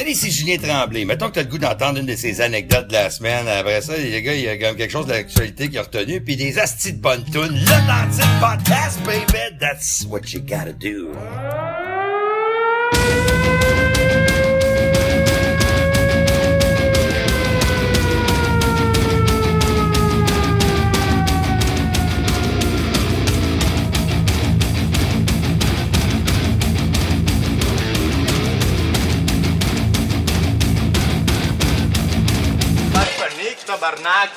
[0.00, 1.04] Salut, c'est Julien Tremblay.
[1.04, 3.46] Mettons que t'as le goût d'entendre une de ces anecdotes de la semaine.
[3.46, 6.22] Après ça, les gars, il y a comme quelque chose de l'actualité qui a retenu.
[6.22, 7.52] Puis des astis de bonnes tunes.
[7.52, 9.58] Le Podcast, baby.
[9.60, 11.12] That's what you gotta do.
[33.90, 34.30] Tabarnak.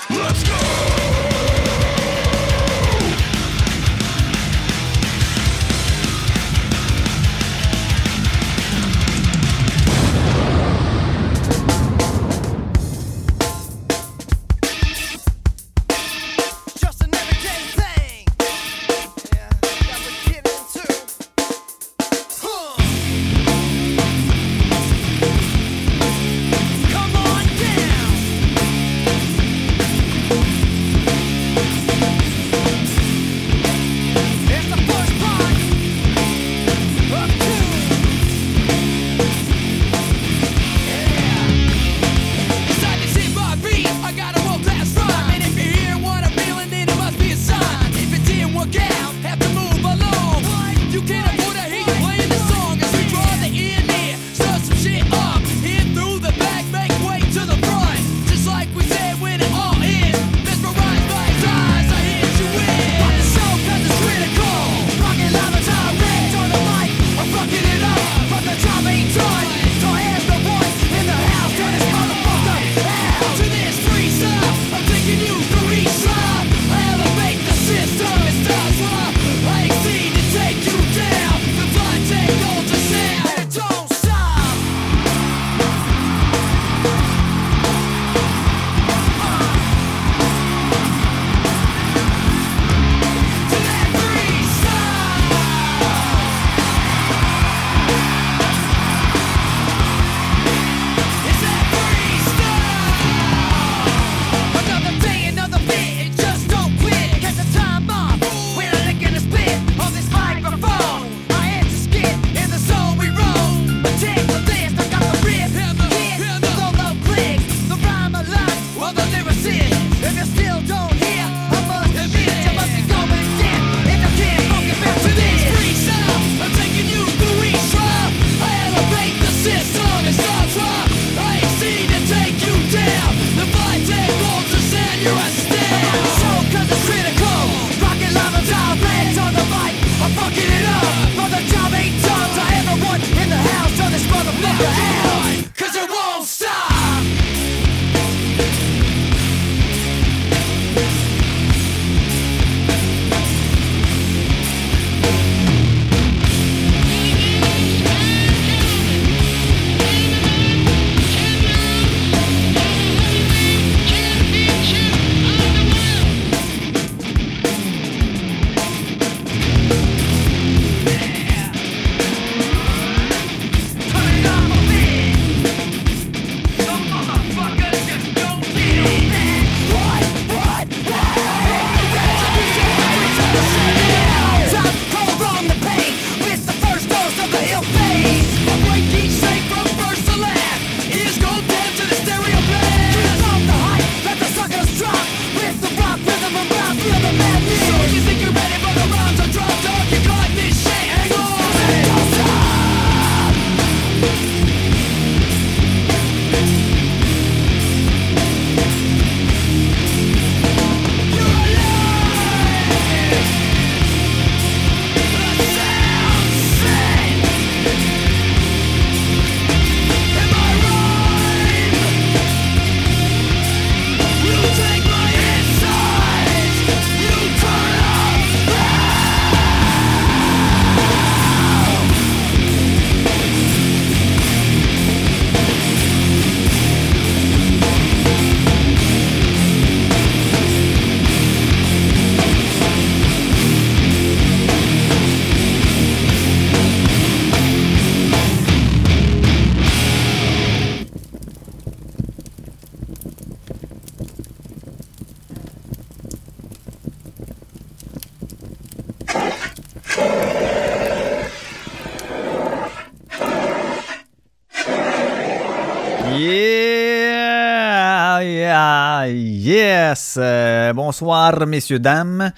[270.94, 272.31] Bonsoir, messieurs, dames.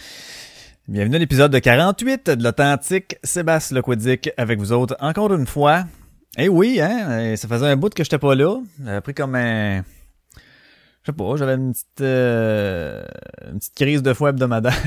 [0.87, 5.83] Bienvenue à l'épisode de 48 de l'Authentique Sébastien Lequodic avec vous autres encore une fois.
[6.37, 8.55] Eh oui, hein, ça faisait un bout que j'étais pas là.
[8.81, 9.79] J'avais pris comme un...
[9.81, 13.03] Je sais pas, j'avais une petite euh,
[13.51, 14.81] une petite crise de foie hebdomadaire.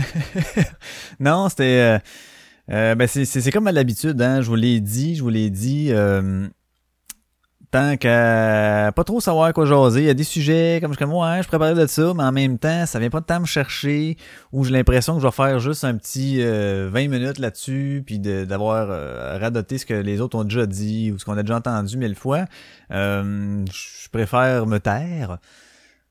[1.20, 1.64] non, c'était...
[1.64, 1.98] Euh,
[2.70, 5.88] euh, ben c'est comme à l'habitude, hein, je vous l'ai dit, je vous l'ai dit...
[5.90, 6.48] Euh,
[7.70, 10.00] tant qu'à pas trop savoir quoi jaser.
[10.00, 12.32] Il y a des sujets comme je comme ouais, je préparais de ça, mais en
[12.32, 14.16] même temps, ça vient pas de temps me chercher
[14.52, 18.88] ou j'ai l'impression que je vais faire juste un petit 20 minutes là-dessus puis d'avoir
[19.40, 22.14] radoté ce que les autres ont déjà dit ou ce qu'on a déjà entendu mille
[22.14, 22.44] fois.
[22.90, 25.38] Euh, je préfère me taire.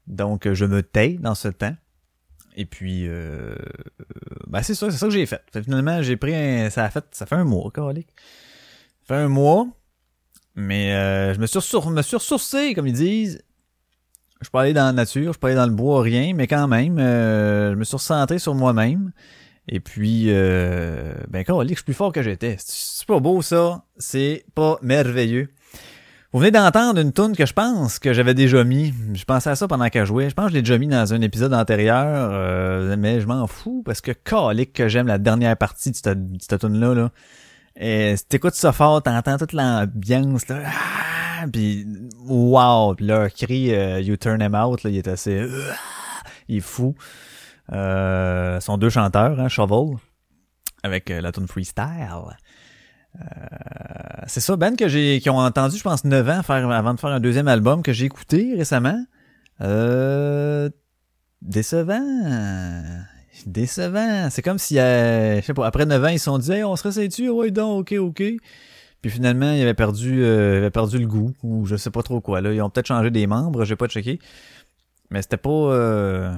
[0.08, 1.76] Donc je me tais dans ce temps.
[2.56, 3.56] Et puis euh,
[4.48, 5.42] ben c'est ça, c'est ça que j'ai fait.
[5.64, 8.10] Finalement, j'ai pris un ça a fait ça fait un mois, calique.
[9.02, 9.68] Ça fait un mois.
[10.58, 11.78] Mais euh, je me suis, suis
[12.18, 13.42] ressourcé, comme ils disent.
[14.42, 16.68] Je peux aller dans la nature, je peux aller dans le bois, rien, mais quand
[16.68, 19.12] même, euh, je me suis recentré sur moi-même.
[19.68, 22.56] Et puis, euh, ben quand je suis plus fort que j'étais.
[22.60, 25.50] C'est pas beau ça, c'est pas merveilleux.
[26.34, 28.94] Vous venez d'entendre une tune que je pense que j'avais déjà mis.
[29.14, 30.30] Je pensais à ça pendant qu'elle jouait.
[30.30, 33.82] Je pense que je l'ai déjà mis dans un épisode antérieur, mais je m'en fous
[33.86, 36.94] parce que calique que j'aime la dernière partie de cette, tune-là.
[36.94, 37.12] Là.
[37.80, 40.62] Et si t'écoutes ça fort, t'entends toute l'ambiance, là.
[40.66, 41.86] Ah, puis
[42.26, 42.96] wow!
[42.96, 45.36] Puis leur cri euh, You Turn Him Out, là, il est assez...
[45.36, 45.72] Euh,
[46.48, 46.96] il est fou.
[47.72, 49.98] Euh, sont deux chanteurs, hein, Shovel,
[50.84, 52.08] avec euh, la tune Freestyle.
[53.16, 53.22] Euh,
[54.26, 57.00] c'est ça, Ben, que j'ai, qui ont entendu, je pense, 9 ans faire, avant de
[57.00, 59.04] faire un deuxième album que j'ai écouté récemment.
[59.62, 60.70] Euh,
[61.42, 62.00] décevant
[63.48, 64.30] décevant.
[64.30, 66.64] C'est comme si, euh, je sais pas, après 9 ans, ils se sont dit, hey,
[66.64, 67.30] on se réessaye-tu?
[67.30, 68.24] Ouais, donc, ok, ok.
[69.02, 72.04] Puis finalement, ils avaient perdu, euh, ils avaient perdu le goût, ou je sais pas
[72.04, 72.54] trop quoi, là.
[72.54, 74.20] Ils ont peut-être changé des membres, j'ai pas checké.
[75.10, 76.34] Mais c'était pas, euh,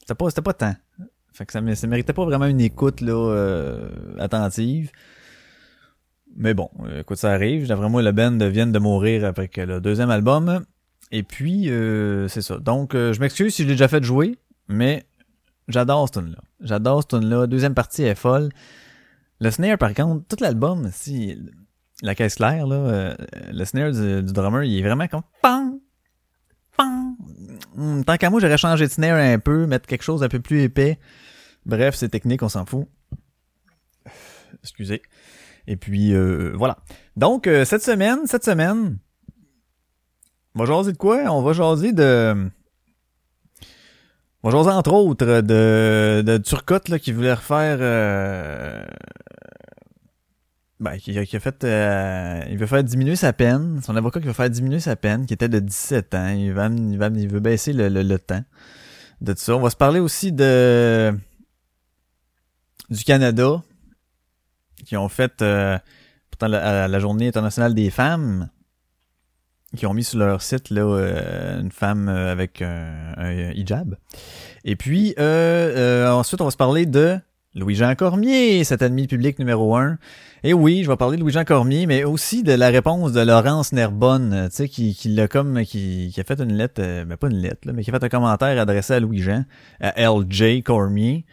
[0.00, 0.74] c'était pas, c'était pas tant.
[1.32, 3.88] Fait que ça, ça méritait pas vraiment une écoute, là, euh,
[4.18, 4.92] attentive.
[6.36, 6.68] Mais bon,
[6.98, 7.66] écoute, ça arrive.
[7.68, 10.64] D'après moi, le band vient de mourir avec le deuxième album.
[11.10, 12.58] Et puis, euh, c'est ça.
[12.58, 14.36] Donc, euh, je m'excuse si je l'ai déjà fait jouer,
[14.68, 15.04] mais
[15.68, 16.38] J'adore ce tune-là.
[16.60, 17.46] J'adore ce tune-là.
[17.46, 18.50] Deuxième partie est folle.
[19.40, 21.38] Le snare, par contre, tout l'album, si
[22.02, 23.14] la caisse claire, là, euh,
[23.52, 25.78] le snare du, drummer, il est vraiment comme pam,
[26.76, 27.16] pam.
[27.76, 30.40] Hum, tant qu'à moi, j'aurais changé de snare un peu, mettre quelque chose un peu
[30.40, 30.98] plus épais.
[31.66, 32.86] Bref, c'est technique, on s'en fout.
[34.62, 35.02] Excusez.
[35.66, 36.78] Et puis euh, voilà.
[37.16, 38.98] Donc euh, cette semaine, cette semaine,
[40.54, 41.22] on va jaser de quoi?
[41.30, 42.50] On va jaser de
[44.50, 48.84] jaser entre autres de, de Turcotte là, qui voulait refaire euh,
[50.80, 53.80] ben, qui, qui, a fait euh, il veut faire diminuer sa peine.
[53.82, 56.28] Son avocat qui veut faire diminuer sa peine, qui était de 17 ans.
[56.28, 58.42] Il, va, il, il veut baisser le, le, le temps
[59.20, 59.56] de tout ça.
[59.56, 61.14] On va se parler aussi de
[62.90, 63.62] du Canada
[64.84, 65.78] qui ont fait euh,
[66.30, 68.50] pourtant la, journée internationale des femmes
[69.74, 73.96] qui ont mis sur leur site là euh, une femme avec un, hijab.
[74.64, 77.18] Et puis euh, euh, ensuite on va se parler de
[77.54, 79.98] Louis-Jean Cormier, cet ennemi public numéro un.
[80.42, 83.72] Et oui, je vais parler de Louis-Jean Cormier, mais aussi de la réponse de Laurence
[83.72, 87.16] Nerbonne, tu sais, qui, qui l'a comme, qui, qui a fait une lettre, euh, mais
[87.16, 89.44] pas une lettre, là, mais qui a fait un commentaire adressé à Louis-Jean,
[89.80, 91.24] à LJ Cormier.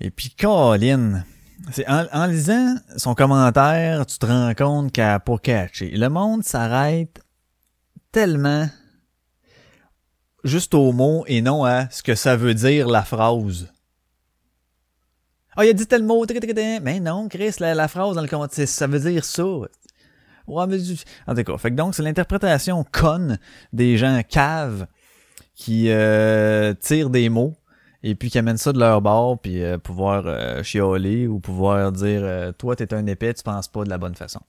[0.00, 1.24] Et puis, Colin,
[1.72, 5.90] c'est en, en, lisant son commentaire, tu te rends compte qu'elle a pas catché.
[5.90, 7.20] Le monde s'arrête
[8.16, 8.66] tellement
[10.42, 13.70] juste au mot et non à ce que ça veut dire la phrase.
[15.50, 16.24] Ah, oh, il a dit tel mot,
[16.80, 19.44] mais non, Chris, la, phrase dans le commentaire, ça veut dire ça.
[20.48, 20.78] Mais...
[21.26, 23.38] En tout cas, fait donc, c'est l'interprétation conne
[23.74, 24.86] des gens caves
[25.54, 27.54] qui euh, tirent des mots
[28.02, 31.92] et puis qui amènent ça de leur bord puis euh, pouvoir euh, chialer ou pouvoir
[31.92, 34.40] dire euh, toi t'es un épais tu penses pas de la bonne façon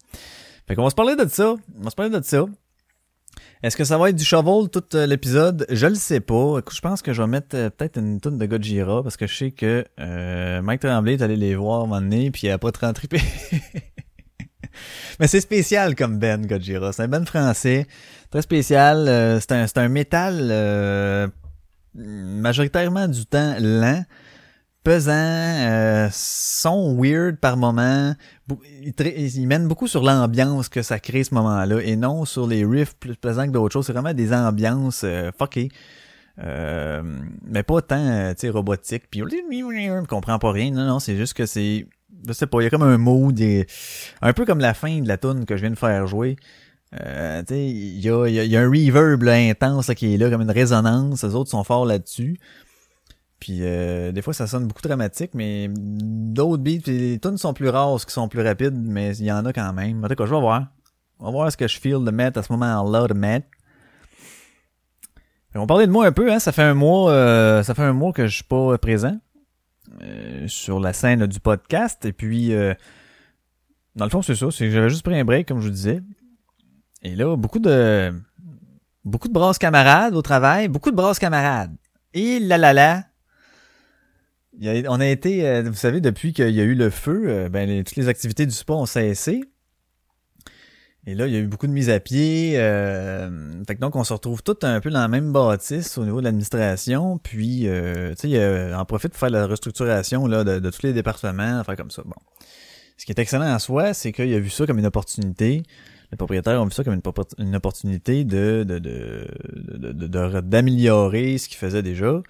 [0.67, 2.45] fait qu'on va se parler de ça on va se parler de ça
[3.63, 5.65] est-ce que ça va être du shovel tout euh, l'épisode?
[5.69, 6.59] Je le sais pas.
[6.59, 9.25] Écoute, je pense que je vais mettre euh, peut-être une tonne de Godzilla parce que
[9.27, 12.51] je sais que euh, Mike Tremblay est allé les voir un moment donné puis il
[12.51, 13.19] a pas trop trippé.
[15.19, 16.91] Mais c'est spécial comme Ben Godzilla.
[16.91, 17.87] C'est un Ben français.
[18.29, 19.07] Très spécial.
[19.07, 21.27] Euh, c'est un, un métal euh,
[21.95, 24.03] majoritairement du temps lent
[24.87, 28.15] pesant, euh, son weird par moment.
[28.81, 28.93] Il,
[29.35, 32.95] il mène beaucoup sur l'ambiance que ça crée ce moment-là et non sur les riffs
[32.95, 33.85] plus pesants que d'autres choses.
[33.85, 35.67] C'est vraiment des ambiances euh, fuckées.
[36.41, 37.01] Euh,
[37.45, 39.09] mais pas tant, euh, tu sais, robotique.
[39.11, 40.71] Puis on comprend pas rien.
[40.71, 41.85] Non, non, c'est juste que c'est...
[42.25, 43.67] Je sais pas, il y a comme un mood, des,
[44.21, 46.37] un peu comme la fin de la tune que je viens de faire jouer.
[46.97, 51.25] Euh, tu il y a, un reverb intense qui est là, comme une résonance.
[51.25, 52.39] Les autres sont forts là-dessus.
[53.39, 57.53] Puis euh, des fois, ça sonne beaucoup dramatique, mais d'autres beats, puis les tunes sont
[57.53, 60.03] plus rares, qui sont plus rapides, mais il y en a quand même.
[60.03, 60.67] En tout cas, je vais voir.
[61.19, 63.47] On va voir ce que je feel de mettre à ce moment-là de mettre.
[65.57, 66.39] On parlait de moi un peu, hein.
[66.39, 69.17] Ça fait un mois, euh, ça fait un mois que je suis pas présent
[70.03, 72.05] euh, sur la scène du podcast.
[72.05, 72.73] Et puis, euh,
[73.95, 74.51] dans le fond, c'est ça.
[74.51, 76.01] C'est que j'avais juste pris un break, comme je vous disais.
[77.01, 78.13] Et là, beaucoup de
[79.03, 81.75] beaucoup de brasses camarades au travail, beaucoup de brasses camarades.
[82.13, 83.03] Et là là là.
[84.59, 87.67] On a été, euh, vous savez, depuis qu'il y a eu le feu, euh, ben
[87.69, 89.41] les- toutes les activités du spa ont cessé.
[91.05, 92.53] Et là, il y a eu beaucoup de mises à pied.
[92.55, 93.29] Euh,
[93.65, 96.19] fait que donc, on se retrouve tous un peu dans la même bâtisse au niveau
[96.19, 97.17] de l'administration.
[97.17, 100.83] Puis, euh, tu sais, euh, on profite pour faire la restructuration là, de, de tous
[100.83, 102.01] les départements, faire comme ça.
[102.03, 102.15] Bon.
[102.97, 105.63] Ce qui est excellent en soi, c'est qu'il a vu ça comme une opportunité.
[106.11, 106.99] Les propriétaires ont vu ça comme
[107.37, 109.27] une, opportunité de, de, de,
[109.93, 112.21] de, d'améliorer ce qu'ils faisaient déjà.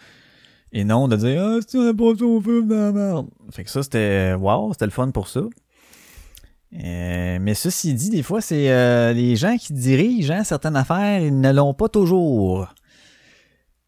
[0.71, 3.27] Et non de dire Ah, si on a pas au feu dans la merde.
[3.51, 5.41] Fait que ça, c'était wow, c'était le fun pour ça.
[6.73, 11.21] Euh, mais ceci dit, des fois, c'est euh, les gens qui dirigent hein, certaines affaires,
[11.21, 12.67] ils ne l'ont pas toujours.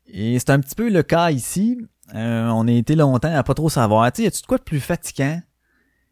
[0.08, 1.78] Et c'est un petit peu le cas ici.
[2.16, 4.12] Euh, on a été longtemps à pas trop savoir.
[4.12, 5.42] Tu sais, y a-tu de quoi de plus fatigant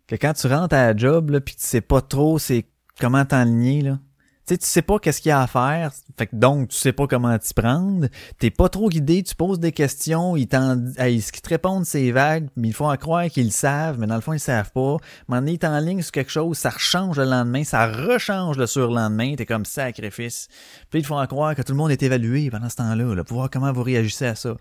[0.07, 2.65] que quand tu rentres à la job, là, puis tu sais pas trop c'est
[2.99, 3.99] comment t'enligner, là?
[4.47, 5.91] Tu sais, tu sais pas qu'est-ce qu'il y a à faire.
[6.17, 8.07] Fait que donc, tu sais pas comment t'y prendre.
[8.39, 11.85] T'es pas trop guidé, tu poses des questions, ils t'en, hey, ce qu'ils te répondent,
[11.85, 14.39] c'est vague, mais il faut en croire qu'ils le savent, mais dans le fond, ils
[14.39, 14.95] savent pas.
[15.29, 18.67] À donné, t'es en ligne sur quelque chose, ça rechange le lendemain, ça rechange le
[18.67, 20.47] surlendemain, t'es comme sacrifice.
[20.89, 23.23] Puis il faut en croire que tout le monde est évalué pendant ce temps-là, là,
[23.25, 24.55] pour voir comment vous réagissez à ça.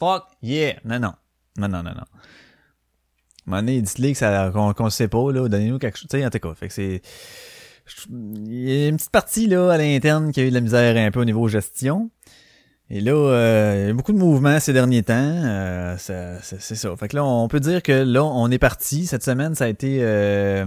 [0.00, 0.74] Fuck, yeah!
[0.84, 1.12] Non, non.
[1.56, 2.00] Non, non, non, non.
[3.46, 6.18] À moment donné, dites-les que ça, qu'on, qu'on sait pas, là, donnez-nous quelque chose, tu
[6.18, 6.54] sais, en tout cas.
[6.54, 7.00] Fait que c'est,
[8.10, 10.96] il y a une petite partie là à l'interne qui a eu de la misère
[10.96, 12.10] un peu au niveau gestion.
[12.90, 15.14] Et là, euh, il y a beaucoup de mouvements ces derniers temps.
[15.16, 16.94] euh, ça- c'est ça.
[16.96, 19.06] Fait que là, on peut dire que là, on est parti.
[19.06, 20.66] Cette semaine, ça a été euh,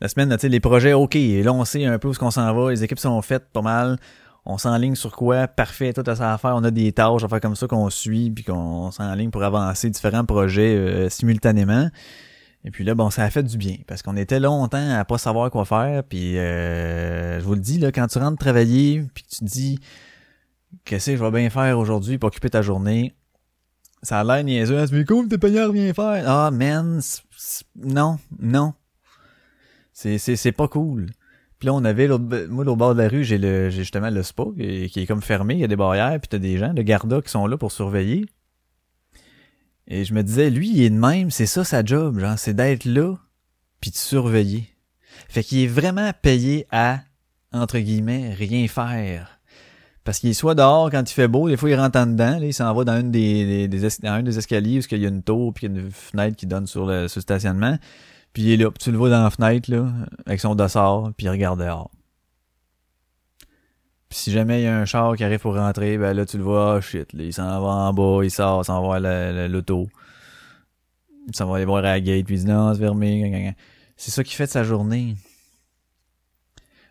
[0.00, 1.14] la semaine, tu les projets OK.
[1.16, 2.70] Et là, on sait un peu où ce qu'on s'en va.
[2.70, 3.98] Les équipes sont faites pas mal.
[4.46, 5.46] On s'enligne sur quoi?
[5.46, 6.54] Parfait, tout à ça à faire.
[6.56, 9.90] On a des tâches à faire comme ça qu'on suit, puis qu'on s'enligne pour avancer
[9.90, 11.90] différents projets euh, simultanément.
[12.64, 15.18] Et puis là, bon, ça a fait du bien parce qu'on était longtemps à pas
[15.18, 16.02] savoir quoi faire.
[16.04, 19.78] Puis euh, je vous le dis là, quand tu rentres travailler, puis tu te dis
[20.84, 23.14] qu'est-ce que je vais bien faire aujourd'hui pour occuper ta journée,
[24.02, 24.78] ça a l'air niaiseux.
[24.78, 26.24] Ah, C'est cool, t'es payé à rien faire.
[26.26, 27.00] Ah man,
[27.76, 28.74] non, non,
[29.92, 31.06] c'est pas cool.
[31.58, 32.06] Puis là, on avait
[32.48, 35.22] moi au bord de la rue, j'ai justement le spa qui est, qui est comme
[35.22, 37.56] fermé, il y a des barrières, puis t'as des gens, de garda qui sont là
[37.56, 38.26] pour surveiller.
[39.88, 42.54] Et je me disais, lui, il est de même, c'est ça sa job, genre, c'est
[42.54, 43.16] d'être là,
[43.80, 44.68] puis de surveiller.
[45.28, 47.00] Fait qu'il est vraiment payé à,
[47.52, 49.40] entre guillemets, rien faire.
[50.04, 52.38] Parce qu'il est soit dehors quand il fait beau, des fois il rentre en dedans,
[52.38, 55.52] là, il s'en va dans une des, des, escaliers où il y a une tour
[55.52, 57.78] puis il y a une fenêtre qui donne sur le, sur stationnement.
[58.32, 59.86] Puis il est là, puis tu le vois dans la fenêtre là,
[60.26, 61.90] avec son dossard, puis il regarde dehors.
[64.08, 66.38] Puis si jamais il y a un char qui arrive pour rentrer, ben là tu
[66.38, 68.98] le vois, ah shit, là, il s'en va en bas, il sort, il s'en va
[68.98, 69.88] la- l'auto.
[71.26, 73.54] Il s'en va aller voir à la gate, puis il dit non, c'est fermé.
[73.96, 75.16] C'est ça qui fait de sa journée.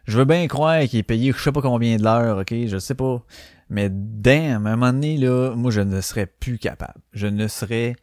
[0.05, 2.77] Je veux bien croire qu'il est payé je sais pas combien de l'heure, ok, je
[2.77, 3.23] sais pas.
[3.69, 7.01] Mais damn, à un moment donné, là, moi je ne serais plus capable.
[7.13, 7.95] Je ne serais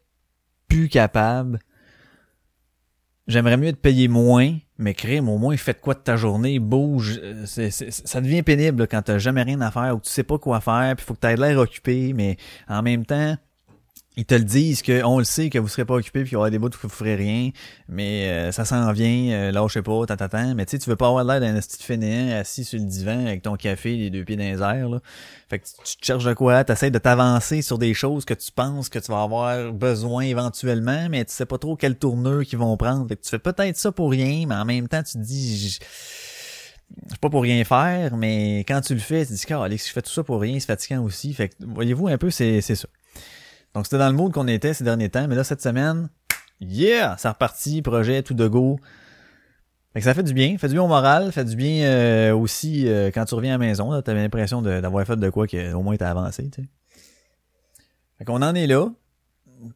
[0.69, 1.61] plus capable.
[3.27, 7.19] J'aimerais mieux être payé moins, mais crime, au moins faites quoi de ta journée, bouge.
[7.23, 10.39] Euh, c'est- ça devient pénible quand t'as jamais rien à faire ou tu sais pas
[10.39, 12.37] quoi faire, puis faut que t'aies l'air occupé, mais
[12.69, 13.37] en même temps,
[14.17, 16.35] ils te le disent que on le sait que vous serez pas occupé puis qu'il
[16.35, 17.51] y aura des bouts où vous ferez rien,
[17.89, 21.09] mais euh, ça s'en vient, euh, lâchez pas, t'attends, mais tu sais, tu veux pas
[21.09, 24.37] avoir l'air d'un petit fainéant assis sur le divan avec ton café, les deux pieds
[24.37, 25.01] dans les là.
[25.51, 28.53] Fait que tu, te cherches de quoi, t'essaies de t'avancer sur des choses que tu
[28.53, 32.59] penses que tu vas avoir besoin éventuellement, mais tu sais pas trop quelle tournure qu'ils
[32.59, 33.09] vont prendre.
[33.09, 35.57] Fait que tu fais peut-être ça pour rien, mais en même temps, tu te dis,
[35.57, 35.79] j-
[37.09, 39.89] c'est pas pour rien faire, mais quand tu le fais, tu te dis, ah, Alex,
[39.89, 41.33] je fais tout ça pour rien, c'est fatigant aussi.
[41.35, 42.89] Fait que, voyez-vous un peu, c'est, c'est ça.
[43.75, 46.09] Donc, c'était dans le mood qu'on était ces derniers temps, mais là, cette semaine,
[46.61, 48.79] yeah, ça reparti, projet, tout de go.
[49.93, 52.35] Fait que ça fait du bien, fait du bien au moral, fait du bien euh,
[52.35, 55.73] aussi euh, quand tu reviens à la maison, t'avais l'impression d'avoir fait de quoi que
[55.73, 56.69] au moins t'as avancé, tu sais.
[58.19, 58.91] Fait qu'on en est là.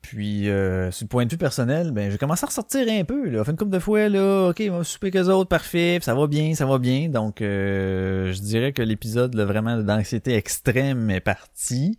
[0.02, 3.28] Puis, euh, sur le point de vue personnel, ben, j'ai commencé à ressortir un peu,
[3.30, 3.42] là.
[3.44, 6.14] Fait une couple de fois, là, ok, on va souper qu'eux autres, parfait, puis ça
[6.14, 7.08] va bien, ça va bien.
[7.08, 11.96] Donc, euh, je dirais que l'épisode, vraiment, d'anxiété extrême est parti.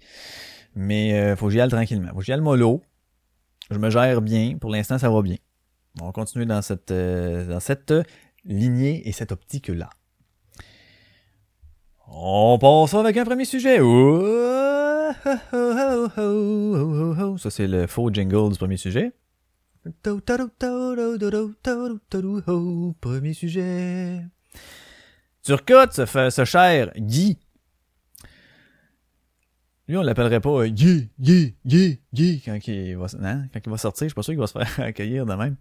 [0.82, 2.10] Mais, euh, faut que j'y aille tranquillement.
[2.14, 2.82] Faut que j'y aille mollo.
[3.70, 4.58] Je me gère bien.
[4.58, 5.36] Pour l'instant, ça va bien.
[6.02, 7.94] On va continuer dans cette, euh, dans cette
[8.46, 9.90] lignée et cette optique-là.
[12.08, 13.80] On passe avec un premier sujet.
[17.38, 19.12] Ça, c'est le faux jingle du premier sujet.
[23.02, 24.22] Premier sujet.
[25.44, 27.38] Turcotte ce, fa- ce cher Guy.
[29.90, 33.72] Lui, on l'appellerait pas euh, Guy, Guy, Guy, Guy quand il va, hein, quand il
[33.72, 34.06] va sortir.
[34.06, 35.56] Je suis pas sûr qu'il va se faire accueillir de même.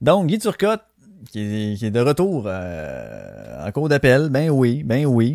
[0.00, 0.82] Donc, Guy Turcotte,
[1.30, 5.32] qui est, qui est de retour euh, en cours d'appel, ben oui, ben oui,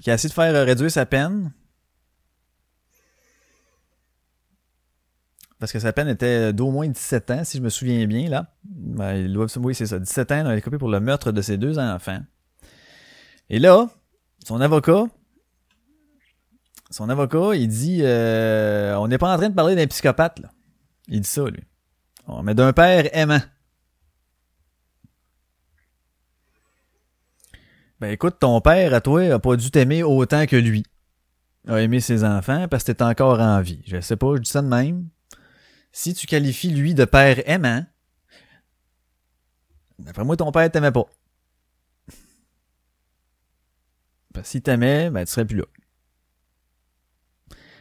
[0.00, 1.52] qui a essayé de faire euh, réduire sa peine.
[5.58, 8.54] Parce que sa peine était d'au moins 17 ans, si je me souviens bien, là.
[8.64, 11.78] Ben, oui, c'est ça, 17 ans, il a coupé pour le meurtre de ses deux
[11.78, 12.22] enfants.
[13.50, 13.90] Et là,
[14.42, 15.04] son avocat,
[16.90, 20.50] son avocat, il dit, euh, on n'est pas en train de parler d'un psychopathe, là.
[21.08, 21.64] Il dit ça, lui.
[22.26, 23.40] On mais d'un père aimant.
[28.00, 30.84] Ben écoute, ton père, à toi, a pas dû t'aimer autant que lui.
[31.66, 33.82] A aimé ses enfants parce que t'es encore en vie.
[33.86, 35.08] Je sais pas, je dis ça de même.
[35.90, 37.84] Si tu qualifies lui de père aimant,
[39.98, 41.06] d'après moi, ton père t'aimait pas.
[44.32, 45.64] Parce s'il t'aimait, ben tu serais plus là.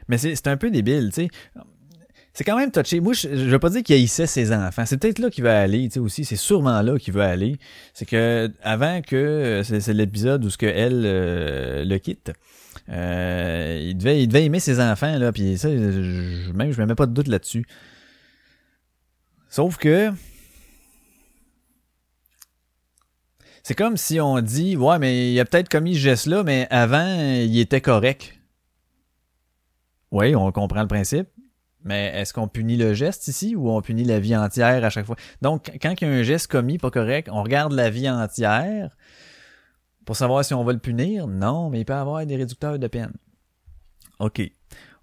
[0.07, 1.27] Mais c'est un peu débile, tu sais.
[2.33, 2.99] C'est quand même touché.
[2.99, 4.85] Moi, je, je veux pas dire qu'il haïssait ses enfants.
[4.85, 6.23] C'est peut-être là qu'il veut aller, tu sais, aussi.
[6.23, 7.57] C'est sûrement là qu'il veut aller.
[7.95, 12.31] C'est que, avant que, c'est c'est l'épisode où ce que elle euh, le quitte,
[12.89, 16.85] euh, il, devait, il devait aimer ses enfants, là, puis ça, je, même, je me
[16.85, 17.65] mets pas de doute là-dessus.
[19.49, 20.11] Sauf que,
[23.63, 27.17] c'est comme si on dit, ouais, mais il a peut-être commis ce geste-là, mais avant,
[27.19, 28.36] il était correct.
[30.11, 31.27] Oui, on comprend le principe.
[31.83, 35.05] Mais est-ce qu'on punit le geste ici ou on punit la vie entière à chaque
[35.05, 35.15] fois?
[35.41, 38.95] Donc, quand il y a un geste commis pas correct, on regarde la vie entière
[40.05, 41.27] pour savoir si on va le punir?
[41.27, 43.13] Non, mais il peut y avoir des réducteurs de peine.
[44.19, 44.41] OK.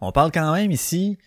[0.00, 1.18] On parle quand même ici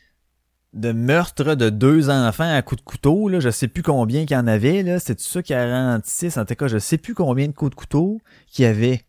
[0.73, 3.29] de meurtre de deux enfants à coups de couteau.
[3.29, 3.39] Là.
[3.39, 4.83] Je sais plus combien qu'il y en avait.
[4.83, 4.99] Là.
[4.99, 6.03] C'est ça qui a rendu
[6.35, 9.03] En tout cas, je sais plus combien de coups de couteau qu'il y avait.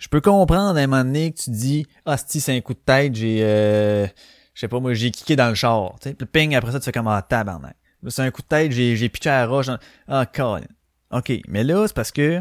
[0.00, 2.72] Je peux comprendre à un moment donné que tu dis Ah, si c'est un coup
[2.72, 4.06] de tête, j'ai euh,
[4.54, 5.94] je sais pas moi, j'ai kické dans le char.
[6.00, 7.76] Tu sais, ping, après ça, tu fais comme ah tabarnak.
[8.08, 9.66] C'est un coup de tête, j'ai, j'ai pitché à la roche.
[10.08, 10.64] Ah, colin.
[11.10, 11.32] OK.
[11.48, 12.40] Mais là, c'est parce que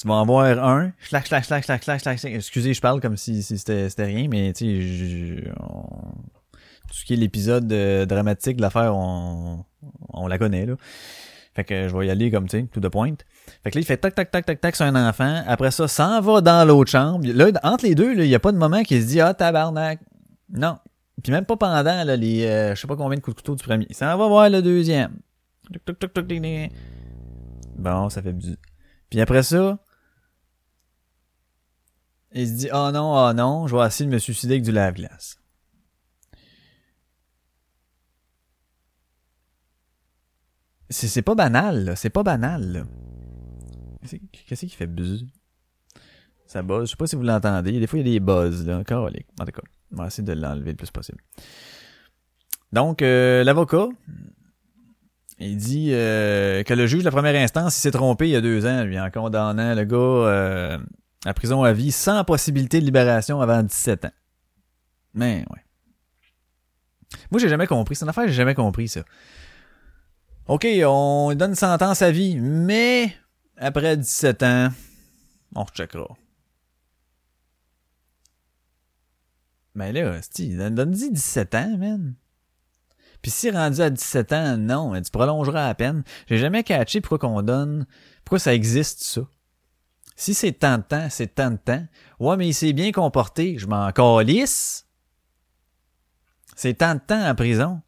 [0.00, 2.24] tu vas en voir un, slack, slack, slack, slack, slack, slack.
[2.24, 5.52] Excusez, je parle comme si, si c'était, c'était rien, mais tu sais,
[6.88, 9.64] tout ce qui est l'épisode euh, dramatique de l'affaire, on,
[10.08, 10.76] on la connaît, là.
[11.54, 13.24] Fait que je vais y aller comme, tu sais, tout de pointe.
[13.62, 15.42] Fait que là, il fait tac, tac, tac, tac, tac sur un enfant.
[15.46, 17.26] Après ça, s'en va dans l'autre chambre.
[17.26, 19.34] Là, entre les deux, là, il n'y a pas de moment qui se dit, ah,
[19.34, 20.00] tabarnak.
[20.52, 20.78] Non.
[21.22, 23.54] Puis même pas pendant, là, les, euh, je sais pas combien de coups de couteau
[23.54, 23.86] du premier.
[23.92, 25.16] Ça va voir le deuxième.
[27.76, 28.56] Bon, ça fait du...
[29.08, 29.78] Puis après ça,
[32.32, 34.72] il se dit, oh non, oh non, je vais essayer de me suicider avec du
[34.72, 35.38] lave-glace.
[40.90, 41.96] C'est pas banal, là.
[41.96, 42.82] C'est pas banal, là.
[44.46, 45.26] Qu'est-ce qui fait buzz?
[46.46, 46.86] Ça buzz.
[46.86, 47.80] Je sais pas si vous l'entendez.
[47.80, 48.84] Des fois, il y a des buzz, là.
[48.84, 49.26] Calique.
[49.40, 51.18] En tout cas, on va essayer de l'enlever le plus possible.
[52.72, 53.88] Donc, euh, l'avocat,
[55.38, 58.36] il dit euh, que le juge de la première instance, il s'est trompé il y
[58.36, 60.78] a deux ans, lui, en condamnant le gars euh,
[61.24, 64.12] à prison à vie sans possibilité de libération avant 17 ans.
[65.14, 65.60] Mais, ouais.
[67.30, 67.94] Moi, j'ai jamais compris.
[67.94, 69.04] C'est une affaire j'ai jamais compris, ça.
[70.46, 73.16] OK, on donne sentence à vie, mais
[73.56, 74.68] après 17 ans,
[75.54, 76.08] on recheckera.
[79.74, 80.20] Mais là,
[80.70, 82.14] donne-y 17 ans, man.
[83.22, 86.04] Puis si rendu à 17 ans, non, tu prolongeras à peine.
[86.28, 87.86] J'ai jamais catché pourquoi qu'on donne,
[88.22, 89.22] pourquoi ça existe, ça.
[90.14, 91.84] Si c'est tant de temps, c'est tant de temps.
[92.20, 94.86] Ouais, mais il s'est bien comporté, je m'en calisse.
[96.54, 97.80] C'est tant de temps en prison.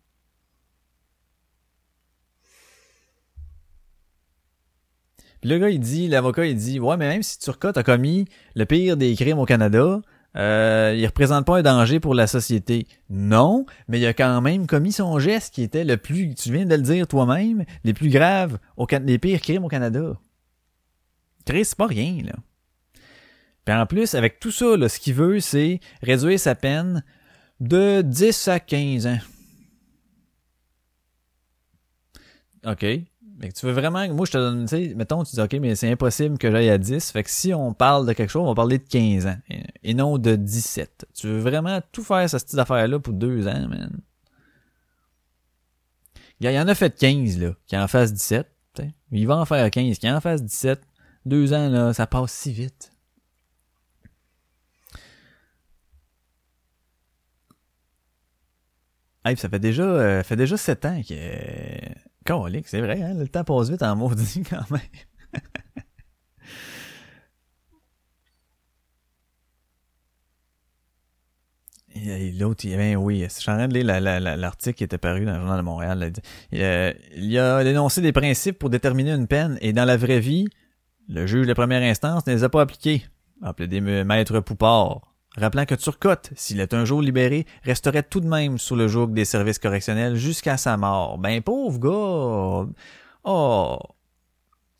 [5.42, 8.64] Le gars, il dit, l'avocat, il dit, ouais, mais même si Turcotte a commis le
[8.64, 10.00] pire des crimes au Canada,
[10.36, 12.86] euh, il représente pas un danger pour la société.
[13.08, 16.66] Non, mais il a quand même commis son geste qui était le plus, tu viens
[16.66, 20.18] de le dire toi-même, les plus graves, au, les pires crimes au Canada.
[21.46, 22.34] Chris, c'est pas rien, là.
[23.64, 27.02] Puis en plus, avec tout ça, là, ce qu'il veut, c'est réduire sa peine
[27.60, 29.18] de 10 à 15 ans.
[32.66, 32.84] OK.
[33.38, 35.74] Mais tu veux vraiment, moi je te donne, tu sais, mettons, tu dis, OK, mais
[35.74, 37.10] c'est impossible que j'aille à 10.
[37.10, 39.36] Fait que si on parle de quelque chose, on va parler de 15 ans.
[39.82, 41.06] Et, non de 17.
[41.14, 44.00] Tu veux vraiment tout faire ce style d'affaire-là pour 2 ans, man?
[46.40, 48.46] Il y en a fait 15, là, qui en fasse 17.
[48.74, 48.94] t'sais.
[49.10, 50.80] Il va en faire 15, qui en fasse 17.
[51.26, 52.92] Deux ans, là, ça passe si vite.
[59.24, 61.14] Hey, ça fait déjà, euh, fait déjà sept ans que.
[62.26, 63.14] Colique, c'est vrai, hein?
[63.14, 64.80] Le temps passe vite en maudit quand même.
[72.38, 74.98] L'autre, ben oui, je suis en train de lire la- la- la- l'article qui était
[74.98, 76.12] paru dans le Journal de Montréal.
[76.52, 80.46] Il, euh, a dénoncé des principes pour déterminer une peine et dans la vraie vie,
[81.08, 83.06] le juge de première instance ne les a pas appliqués.
[83.42, 85.15] Appelé des maîtres Poupard.
[85.36, 89.08] Rappelant que Turcotte, s'il est un jour libéré, resterait tout de même sous le joug
[89.08, 91.18] des services correctionnels jusqu'à sa mort.
[91.18, 92.72] Ben pauvre gars.
[93.24, 93.78] Oh.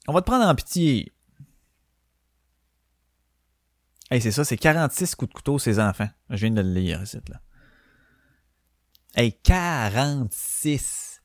[0.08, 1.12] On va te prendre en pitié.
[4.10, 6.08] Hey, c'est ça, c'est 46 coups de couteau ses enfants.
[6.30, 7.40] Je viens de le lire ici, là.
[9.14, 11.22] Hey, 46!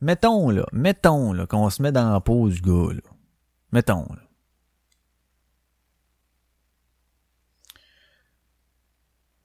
[0.00, 3.02] Mettons, là, mettons, là, qu'on se met dans la peau gars, là.
[3.72, 4.27] Mettons, là.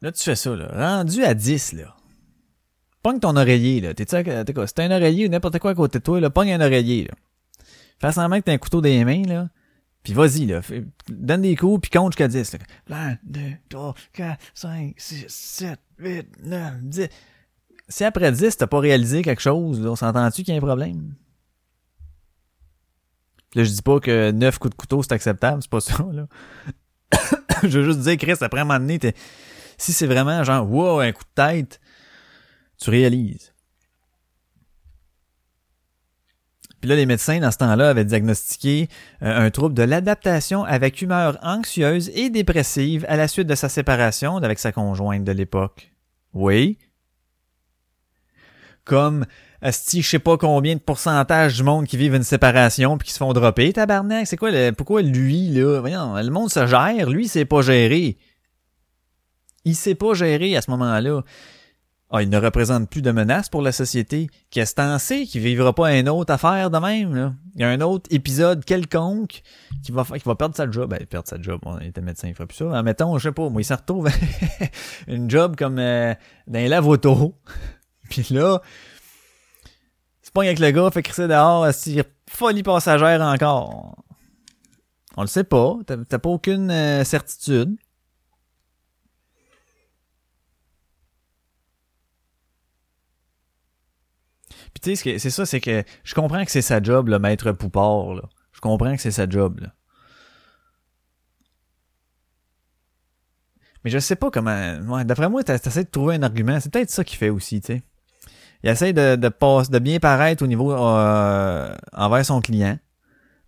[0.03, 0.67] Là, tu fais ça, là.
[0.97, 1.95] Rendu à 10, là.
[3.01, 3.93] Pogne ton oreiller, là.
[3.93, 4.67] T'es-tu, t'es quoi?
[4.67, 7.13] Si un oreiller ou n'importe quoi à côté de toi, là, pogne un oreiller, là.
[7.99, 9.47] Fais semblant que t'as un couteau dans les mains, là.
[10.03, 10.59] Puis vas-y, là.
[11.07, 12.57] Donne des coups, puis compte jusqu'à 10.
[12.89, 13.11] Là.
[13.11, 13.39] 1, 2,
[13.69, 17.07] 3, 4, 5, 6, 7, 8, 9, 10.
[17.87, 20.65] Si après 10, t'as pas réalisé quelque chose, là, on s'entend-tu qu'il y a un
[20.65, 21.15] problème?
[23.55, 26.27] Là, je dis pas que 9 coups de couteau, c'est acceptable, c'est pas ça, là.
[27.63, 29.15] je veux juste dire, Chris, après un moment donné, t'es-
[29.83, 31.79] si c'est vraiment genre, wow, un coup de tête,
[32.79, 33.53] tu réalises.
[36.83, 38.89] Puis là, les médecins, dans ce temps-là, avaient diagnostiqué
[39.21, 43.69] euh, un trouble de l'adaptation avec humeur anxieuse et dépressive à la suite de sa
[43.69, 45.93] séparation avec sa conjointe de l'époque.
[46.33, 46.77] Oui.
[48.83, 49.25] Comme,
[49.61, 53.13] asti, je sais pas combien de pourcentage du monde qui vivent une séparation puis qui
[53.13, 54.27] se font dropper, tabarnak.
[54.27, 55.79] C'est quoi le, pourquoi lui, là?
[55.79, 58.17] Voyons, le monde se gère, lui, sait pas gérer.
[59.65, 61.21] Il sait pas gérer à ce moment-là.
[62.15, 64.29] Ah, il ne représente plus de menace pour la société.
[64.51, 67.33] Qu'est-ce que t'en sais qu'il vivra pas une autre affaire de même, là?
[67.55, 69.41] Il y a un autre épisode quelconque
[69.83, 70.91] qui va, fa- qui va perdre sa job.
[70.91, 71.59] Ben, perdre sa job.
[71.81, 72.65] Il était médecin, il ferait plus ça.
[72.65, 74.09] En mettons, je sais pas, moi, il s'en retrouve
[75.07, 76.13] une job comme euh,
[76.45, 77.35] dans les lave-auto.
[78.09, 78.61] Puis là,
[80.21, 83.95] c'est pas avec le gars, fait crisser dehors, c'est folie passagère encore.
[85.17, 85.77] On le sait pas.
[85.87, 87.75] T'as pas aucune euh, certitude.
[94.83, 98.23] Que- c'est ça, c'est que je comprends que c'est sa job, le maître Poupard, là.
[98.51, 99.73] Je comprends que c'est sa job, là.
[103.83, 104.77] Mais je sais pas comment.
[104.87, 106.59] Ouais, d'après moi, t'essaies de trouver un argument.
[106.59, 107.83] C'est peut-être ça qu'il fait aussi, tu sais.
[108.63, 112.77] Il essaie de, de, passe- de bien paraître au niveau euh, envers son client.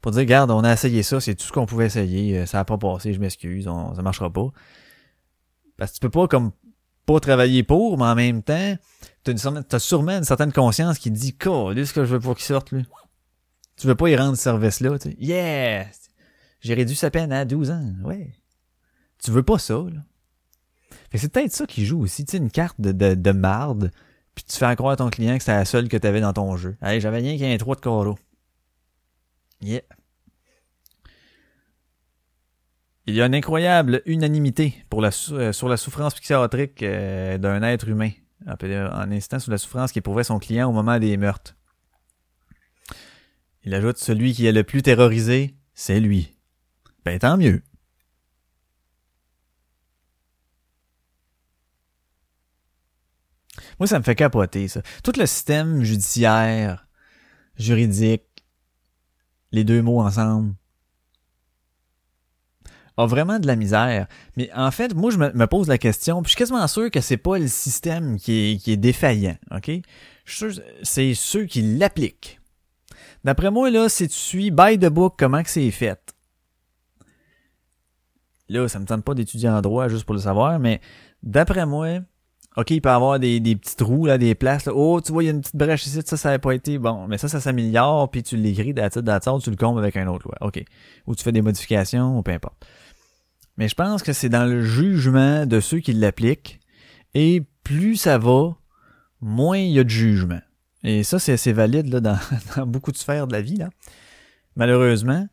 [0.02, 2.40] Pour dire, regarde, on a essayé ça, c'est tout ce qu'on pouvait essayer.
[2.40, 3.64] euh, Ça a pas passé, je m'excuse,
[3.96, 4.48] ça marchera pas.
[5.78, 6.52] Parce que tu peux pas comme
[7.06, 8.76] pas travailler pour, mais en même temps,
[9.24, 12.86] t'as, sûrement une certaine conscience qui dit, ce que je veux pas qu'il sorte, lui.
[13.78, 15.18] Tu veux pas y rendre ce service-là, tu sais.
[15.20, 16.10] Yes!
[16.62, 18.34] J'ai réduit sa peine à 12 ans, ouais.
[19.24, 20.02] Tu veux pas ça, là.
[21.14, 23.92] C'est peut-être ça qui joue aussi, tu sais, une carte de, de, de marde,
[24.34, 26.58] puis tu fais croire à ton client que c'était la seule que t'avais dans ton
[26.58, 26.76] jeu.
[26.82, 28.18] Allez, j'avais rien qu'un 3 de carreau.
[29.62, 29.82] Yeah.
[33.08, 37.62] Il y a une incroyable unanimité pour la, euh, sur la souffrance psychiatrique euh, d'un
[37.62, 38.10] être humain,
[38.48, 41.56] en instant sur la souffrance qu'éprouvait son client au moment des meurtres.
[43.64, 46.36] Il ajoute celui qui est le plus terrorisé, c'est lui.
[47.04, 47.62] Ben tant mieux.
[53.80, 54.82] Moi, ça me fait capoter, ça.
[55.04, 56.88] Tout le système judiciaire,
[57.58, 58.46] juridique,
[59.52, 60.56] les deux mots ensemble,
[62.98, 64.08] a vraiment de la misère.
[64.38, 67.02] Mais en fait, moi, je me, pose la question, puis je suis quasiment sûr que
[67.02, 69.72] c'est pas le système qui est, qui est défaillant, OK?
[70.84, 72.40] C'est ceux qui l'appliquent.
[73.24, 76.16] D'après moi, là, si tu suis by the book comment que c'est fait,
[78.50, 80.80] là, ça me tente pas d'étudier en droit juste pour le savoir, mais
[81.24, 82.00] d'après moi,
[82.58, 84.66] OK, il peut y avoir des, des petits trous, là, des places.
[84.66, 84.74] Là.
[84.74, 86.78] Oh, tu vois, il y a une petite brèche ici, ça, ça n'a pas été
[86.78, 87.06] bon.
[87.08, 90.26] Mais ça, ça s'améliore, puis tu l'écris, d'attitude, d'attitude, tu le combles avec un autre
[90.26, 90.38] loi.
[90.40, 90.64] OK.
[91.06, 92.66] Ou tu fais des modifications, ou peu importe.
[93.58, 96.60] Mais je pense que c'est dans le jugement de ceux qui l'appliquent.
[97.14, 98.56] Et plus ça va,
[99.22, 100.42] moins il y a de jugement.
[100.84, 102.00] Et ça, c'est c'est valide là,
[102.56, 103.58] dans, beaucoup de sphères de la vie.
[103.58, 103.70] Là.
[104.56, 105.28] Malheureusement,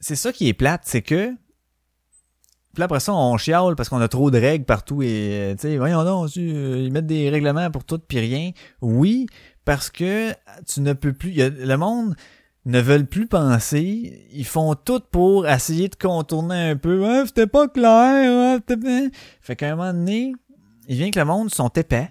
[0.00, 1.34] c'est ça qui est plate, c'est que
[2.74, 5.62] puis après ça, on chiale parce qu'on a trop de règles partout et, euh, tu
[5.62, 8.52] sais, voyons donc, euh, ils mettent des règlements pour tout puis rien.
[8.80, 9.26] Oui,
[9.64, 10.32] parce que
[10.64, 11.32] tu ne peux plus.
[11.32, 12.14] le monde
[12.68, 14.28] ne veulent plus penser.
[14.30, 17.26] Ils font tout pour essayer de contourner un peu.
[17.26, 18.60] C'était pas clair.
[18.68, 18.74] ah,
[19.40, 20.34] Fait qu'à un moment donné,
[20.86, 22.10] il vient que le monde sont épais.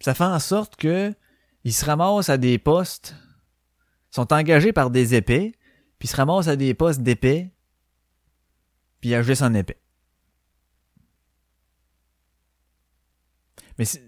[0.00, 1.12] Ça fait en sorte que
[1.64, 3.16] ils se ramassent à des postes,
[4.12, 5.52] sont engagés par des épais,
[5.98, 7.52] puis ils se ramassent à des postes d'épais,
[9.00, 9.80] puis ils agissent en épais.
[13.76, 14.00] Mais c'est...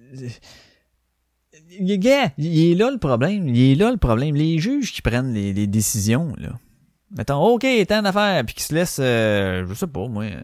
[1.78, 3.48] il est là le problème.
[3.48, 4.34] Il est là le problème.
[4.34, 6.50] Les juges qui prennent les, décisions, là.
[7.16, 10.40] Mettons, OK, tant d'affaires, puis qui se laissent, euh, je sais pas, moi, euh,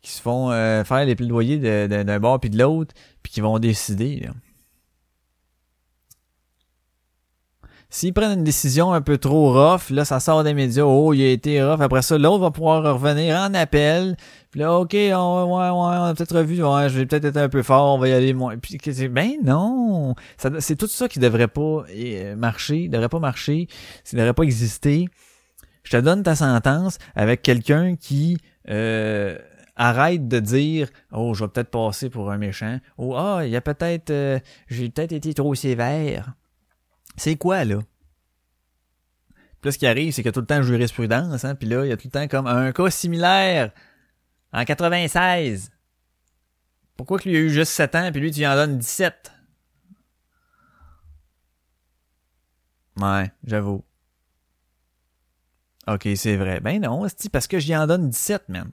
[0.00, 3.58] qui se font euh, faire les plaidoyers d'un bord puis de l'autre, puis qui vont
[3.58, 4.30] décider, là.
[7.90, 11.22] S'ils prennent une décision un peu trop rough, là, ça sort des médias, oh, il
[11.22, 11.80] a été rough.
[11.80, 14.14] Après ça, l'autre va pouvoir revenir en appel.
[14.50, 17.38] Puis là, OK, on, ouais, ouais, on a peut-être revu, ouais, je vais peut-être être
[17.38, 18.56] un peu fort, on va y aller moins.
[19.10, 20.14] Ben non!
[20.58, 23.68] C'est tout ça qui devrait pas euh, marcher, devrait pas marcher,
[24.04, 25.06] ça devrait pas exister.
[25.82, 28.36] Je te donne ta sentence avec quelqu'un qui
[28.68, 29.38] euh,
[29.76, 32.80] arrête de dire Oh, je vais peut-être passer pour un méchant.
[32.98, 36.34] Oh, ah, il y a peut-être euh, j'ai peut-être été trop sévère.
[37.18, 37.80] C'est quoi, là?
[39.60, 41.68] Puis là, ce qui arrive, c'est qu'il y a tout le temps jurisprudence, hein, puis
[41.68, 43.72] là, il y a tout le temps comme un cas similaire
[44.52, 45.72] en 96.
[46.96, 49.32] Pourquoi que lui a eu juste 7 ans, puis lui, tu lui en donnes 17?
[52.96, 53.84] Ouais, j'avoue.
[55.86, 56.60] Ok, c'est vrai.
[56.60, 58.70] Ben non, c'est parce que j'y en donne 17, man.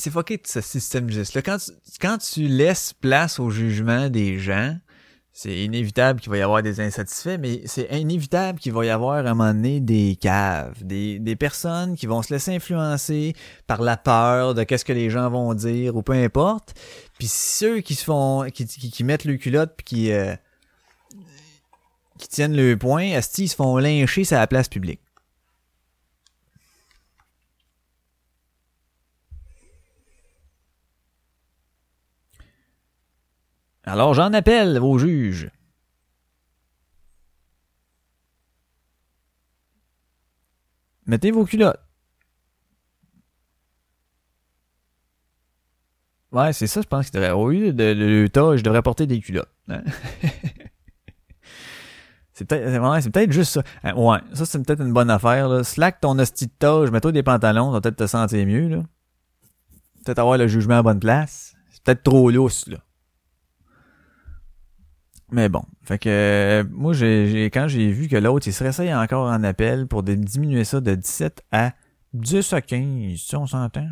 [0.00, 1.42] C'est fucké tout ce système juste là.
[1.42, 4.74] Quand tu, quand tu laisses place au jugement des gens,
[5.30, 9.16] c'est inévitable qu'il va y avoir des insatisfaits, mais c'est inévitable qu'il va y avoir
[9.16, 13.34] à un moment donné des caves, des, des personnes qui vont se laisser influencer
[13.66, 16.72] par la peur de qu'est-ce que les gens vont dire ou peu importe.
[17.18, 20.34] Puis ceux qui se font, qui, qui, qui mettent le culotte puis qui, euh,
[22.18, 25.00] qui tiennent le point, esti, ils se font lyncher sur la place publique.
[33.84, 35.50] Alors j'en appelle aux juges.
[41.06, 41.80] Mettez vos culottes.
[46.32, 47.32] Ouais, c'est ça, je pense qu'il devrait.
[47.32, 49.50] Au de, tas, je devrais porter des culottes.
[49.68, 49.82] hein.
[52.32, 53.62] c'est peut-être peut-être juste ça.
[53.82, 55.48] Hein, Ouais, ça c'est peut-être une bonne affaire.
[55.48, 55.64] Là.
[55.64, 56.52] Slack ton hostie de
[56.92, 58.82] mets-toi des pantalons, va peut-être te sentir mieux.
[60.04, 61.56] Peut-être avoir le jugement à bonne place.
[61.72, 62.78] C'est peut-être trop lousse, là.
[65.32, 68.92] Mais bon, fait que euh, moi j'ai quand j'ai vu que l'autre il se réessaye
[68.92, 71.72] encore en appel pour diminuer ça de 17 à
[72.14, 73.88] 10 à 15, si on s'entend.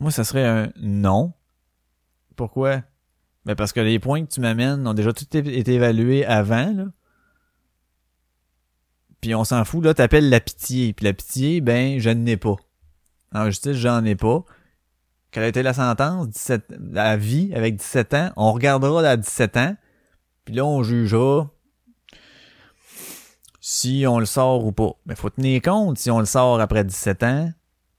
[0.00, 1.34] Moi ça serait un non.
[2.36, 2.82] Pourquoi?
[3.44, 6.86] Ben parce que les points que tu m'amènes ont déjà tout été évalués avant là.
[9.20, 12.56] Puis on s'en fout là, t'appelles la pitié, puis la pitié ben je n'ai pas.
[13.34, 14.44] En justice, j'en ai pas
[15.34, 19.56] quelle a été la sentence, 17, la vie avec 17 ans, on regardera à 17
[19.56, 19.76] ans,
[20.44, 21.50] puis là on jugera
[23.60, 24.92] si on le sort ou pas.
[25.06, 27.52] Mais faut tenir compte si on le sort après 17 ans,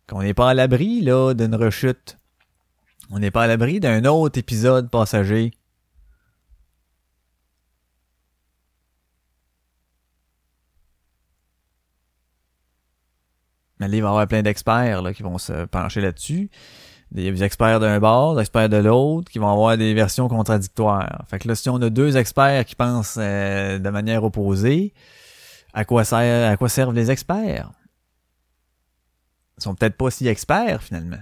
[0.08, 2.18] qu'on n'est pas à l'abri là d'une rechute.
[3.12, 5.52] On n'est pas à l'abri d'un autre épisode passager.
[13.82, 16.50] Mais là, il va y avoir plein d'experts qui vont se pencher là-dessus
[17.12, 21.24] des experts d'un bord, des experts de l'autre, qui vont avoir des versions contradictoires.
[21.28, 24.94] Fait que là, si on a deux experts qui pensent euh, de manière opposée,
[25.74, 27.72] à quoi sert, à quoi servent les experts?
[29.58, 31.22] Ils sont peut-être pas si experts, finalement.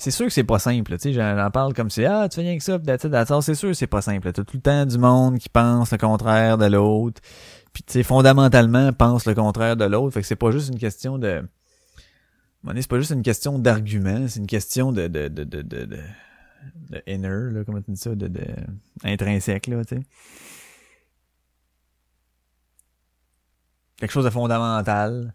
[0.00, 2.40] C'est sûr que c'est pas simple, tu sais, j'en parle comme c'est ah, tu fais
[2.40, 2.78] rien que ça,
[3.42, 4.32] c'est sûr que c'est pas simple.
[4.32, 7.20] T'as tout le temps du monde qui pense le contraire de l'autre
[7.72, 10.14] puis tu sais fondamentalement pense le contraire de l'autre.
[10.14, 11.42] Fait que c'est pas juste une question de
[12.74, 15.98] c'est pas juste une question d'argument c'est une question de de de de de, de,
[16.90, 18.44] de inner là comment tu dis ça de, de
[19.02, 20.02] intrinsèque là tu sais.
[24.00, 25.34] Quelque chose de fondamental.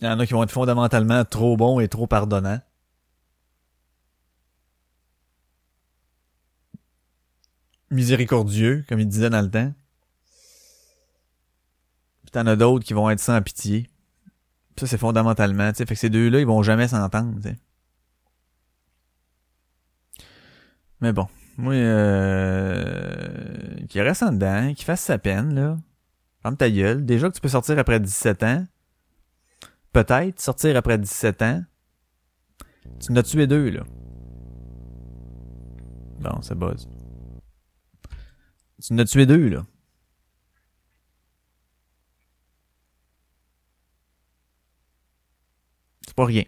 [0.00, 2.60] Il y en a qui vont être fondamentalement trop bons et trop pardonnants
[7.90, 9.72] miséricordieux, comme il disait dans le temps.
[12.22, 13.88] Puis t'en as d'autres qui vont être sans pitié.
[14.78, 15.86] Ça, c'est fondamentalement, tu sais.
[15.86, 17.56] Fait que ces deux-là, ils vont jamais s'entendre, tu.
[21.00, 25.78] Mais bon, moi, euh, qu'il reste en dedans, qu'il fasse sa peine, là.
[26.42, 27.04] Ferme ta gueule.
[27.04, 28.66] Déjà que tu peux sortir après 17 ans.
[29.92, 31.62] Peut-être sortir après 17 ans.
[33.00, 33.82] Tu en as tué deux, là.
[36.20, 36.88] Bon, ça buzz.
[38.86, 39.66] Tu en as tué deux, là.
[46.06, 46.44] C'est pas rien.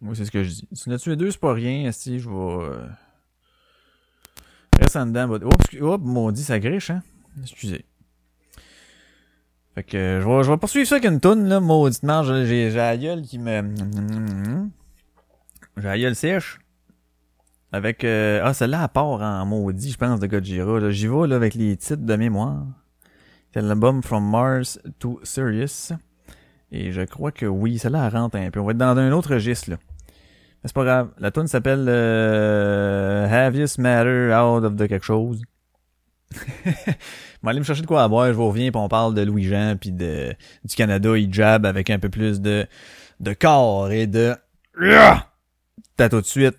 [0.00, 0.68] Moi, c'est ce que je dis.
[0.74, 1.92] Tu en as tué deux, c'est pas rien.
[1.92, 2.34] Si je vais.
[2.34, 2.88] euh,
[4.80, 5.28] Reste en dedans.
[5.28, 7.02] Oups, oh, maudit, ça griche, hein.
[7.42, 7.84] Excusez.
[9.74, 12.22] Fait que euh, je vais, je vais poursuivre ça avec une toune, là, mauditement.
[12.22, 14.70] J'ai la gueule qui me...
[15.76, 16.58] J'ai la gueule sèche.
[17.74, 18.04] Avec...
[18.04, 20.64] euh, Ah, celle-là, à part en maudit, je pense, de Godzilla.
[20.78, 20.90] là.
[20.90, 22.64] J'y vais, là, avec les titres de mémoire.
[23.52, 25.92] C'est l'album From Mars to Sirius.
[26.70, 28.60] Et je crois que oui, celle-là, elle rentre un peu.
[28.60, 29.76] On va être dans un autre registre, là.
[30.62, 31.10] Mais c'est pas grave.
[31.18, 35.42] La tune s'appelle euh, Heaviest Matter Out of the quelque chose?
[36.64, 39.20] Vais aller me chercher de quoi à boire, je vous reviens puis on parle de
[39.22, 40.32] Louis-Jean puis de
[40.64, 42.66] du Canada, il jab avec un peu plus de
[43.20, 44.34] de corps et de
[45.96, 46.56] T'as tout de suite.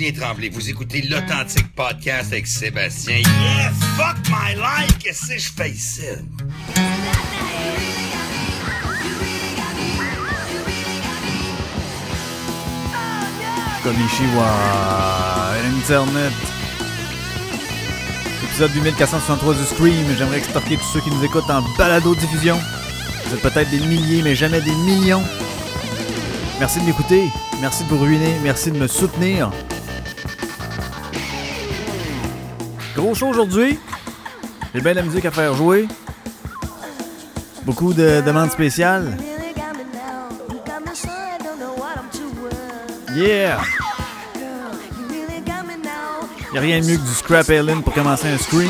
[0.00, 0.48] Julien Tremblay.
[0.48, 3.16] Vous écoutez l'Authentique Podcast avec Sébastien.
[3.16, 4.96] Yeah, fuck my life!
[4.98, 6.02] Qu'est-ce que je fais ici?
[13.82, 14.46] Konnichiwa,
[15.66, 16.32] Internet.
[18.44, 20.16] Épisode 8463 du Scream.
[20.16, 22.58] J'aimerais extorquer tous ceux qui nous écoutent en balado-diffusion.
[23.26, 25.22] Vous êtes peut-être des milliers, mais jamais des millions.
[26.58, 27.24] Merci de m'écouter.
[27.60, 28.34] Merci de vous ruiner.
[28.42, 29.50] Merci de me soutenir.
[33.00, 33.78] Gros show aujourd'hui.
[34.74, 35.88] J'ai bien de la musique à faire jouer.
[37.64, 39.16] Beaucoup de demandes spéciales.
[43.14, 43.58] Yeah!
[46.52, 48.68] Y'a rien de mieux que du Scrap Alien pour commencer un scream.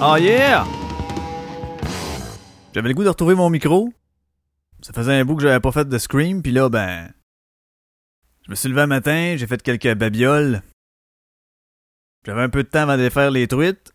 [0.00, 0.64] Oh yeah!
[2.72, 3.92] J'avais le goût de retrouver mon micro.
[4.80, 7.12] Ça faisait un bout que j'avais pas fait de scream, puis là, ben.
[8.44, 10.62] Je me suis levé un matin, j'ai fait quelques babioles.
[12.24, 13.92] J'avais un peu de temps avant de faire les truites.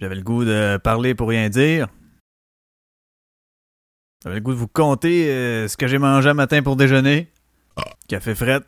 [0.00, 1.88] J'avais le goût de parler pour rien dire.
[4.22, 7.32] J'avais le goût de vous conter euh, ce que j'ai mangé un matin pour déjeuner.
[8.08, 8.60] Café fret.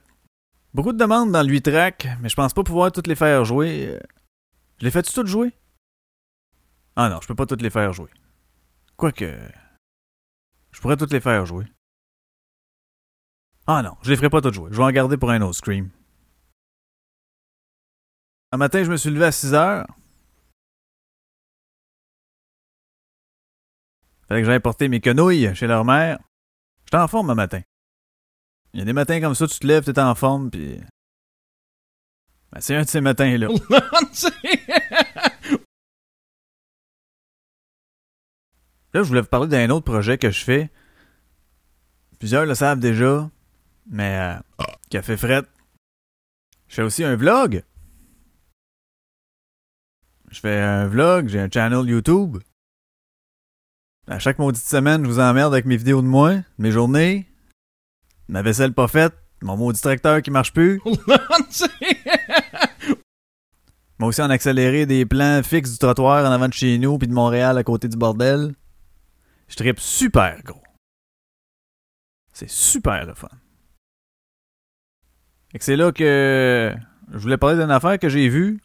[0.75, 3.45] Beaucoup de demandes dans le 8 track, mais je pense pas pouvoir toutes les faire
[3.45, 3.99] jouer.
[4.79, 5.53] Je les fais-tu toutes jouer?
[6.97, 8.11] Ah non, je peux pas toutes les faire jouer.
[9.01, 9.51] Quoique.
[10.73, 11.65] Je pourrais toutes les faire jouer.
[13.67, 14.69] Ah non, je les ferai pas toutes jouer.
[14.71, 15.89] Je vais en garder pour un autre Scream.
[18.53, 19.87] Un matin, je me suis levé à 6 heures.
[24.29, 26.19] Fallait que j'aille porter mes quenouilles chez leur mère.
[26.85, 27.63] J'étais en forme un matin.
[28.75, 30.79] Il y a des matins comme ça, tu te lèves, t'es en forme, puis.
[32.53, 33.49] Ben, c'est un de ces matins-là.
[38.93, 40.71] Là, je voulais vous parler d'un autre projet que je fais.
[42.19, 43.31] Plusieurs le savent déjà,
[43.89, 45.45] mais euh, Café Fret.
[46.69, 47.63] Je fais aussi un vlog.
[50.31, 52.39] Je fais un vlog, j'ai un channel YouTube.
[54.07, 57.29] À chaque maudite semaine, je vous emmerde avec mes vidéos de moi, mes journées,
[58.29, 60.81] ma vaisselle pas faite, mon maudit tracteur qui marche plus.
[63.99, 67.07] Moi aussi en accéléré des plans fixes du trottoir en avant de chez nous puis
[67.07, 68.55] de Montréal à côté du bordel.
[69.51, 70.63] Je tripe super gros.
[72.33, 73.29] C'est super le fun.
[75.53, 76.73] Et que c'est là que
[77.11, 78.61] je voulais parler d'une affaire que j'ai vue.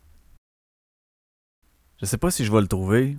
[2.00, 3.18] Je sais pas si je vais le trouver.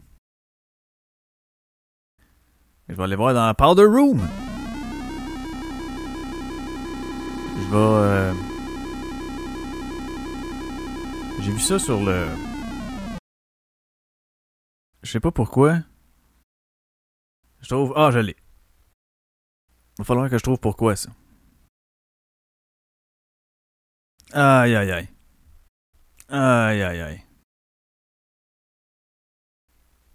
[2.88, 4.20] Je vais aller voir dans la Powder Room.
[7.58, 7.76] Je vais.
[7.76, 8.32] euh,
[11.40, 12.26] J'ai vu ça sur le.
[15.02, 15.80] Je sais pas pourquoi.
[17.66, 17.92] Je trouve.
[17.96, 18.36] Ah, je l'ai.
[19.98, 21.10] Va falloir que je trouve pourquoi ça.
[24.32, 25.08] Aïe aïe aïe.
[26.28, 27.24] Aïe aïe aïe.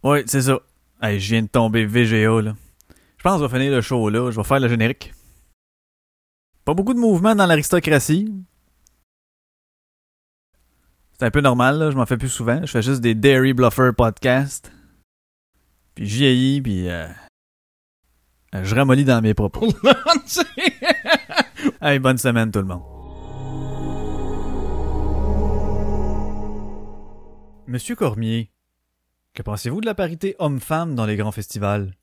[0.02, 0.62] Ouais, c'est ça.
[1.02, 2.56] Hey, je viens de tomber VGA là.
[3.18, 4.32] Je pense que je vais finir le show là.
[4.32, 5.14] Je vais faire le générique.
[6.64, 8.34] Pas beaucoup de mouvement dans l'aristocratie.
[11.20, 11.92] C'est un peu normal, là.
[11.92, 12.62] je m'en fais plus souvent.
[12.62, 14.72] Je fais juste des Dairy Bluffer podcasts.
[15.96, 17.10] Puis je vieillis, puis euh,
[18.54, 19.72] je ramollis dans mes propos.
[21.82, 22.84] hey, bonne semaine tout le monde.
[27.68, 28.52] Monsieur Cormier,
[29.34, 31.94] que pensez-vous de la parité homme-femme dans les grands festivals?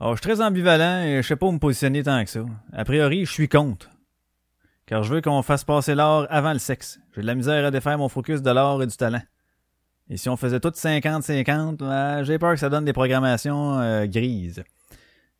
[0.00, 2.44] Oh, je suis très ambivalent et je sais pas où me positionner tant que ça.
[2.72, 3.90] A priori, je suis contre.
[4.86, 7.00] Car je veux qu'on fasse passer l'art avant le sexe.
[7.14, 9.22] J'ai de la misère à défaire mon focus de l'art et du talent.
[10.08, 14.06] Et si on faisait tout 50-50, euh, j'ai peur que ça donne des programmations euh,
[14.06, 14.62] grises.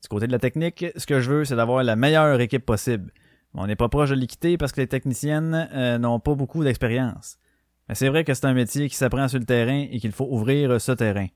[0.02, 3.12] Du côté de la technique, ce que je veux, c'est d'avoir la meilleure équipe possible.
[3.54, 7.38] On n'est pas proche de l'équité parce que les techniciennes euh, n'ont pas beaucoup d'expérience.
[7.88, 10.28] Mais c'est vrai que c'est un métier qui s'apprend sur le terrain et qu'il faut
[10.30, 11.26] ouvrir ce terrain.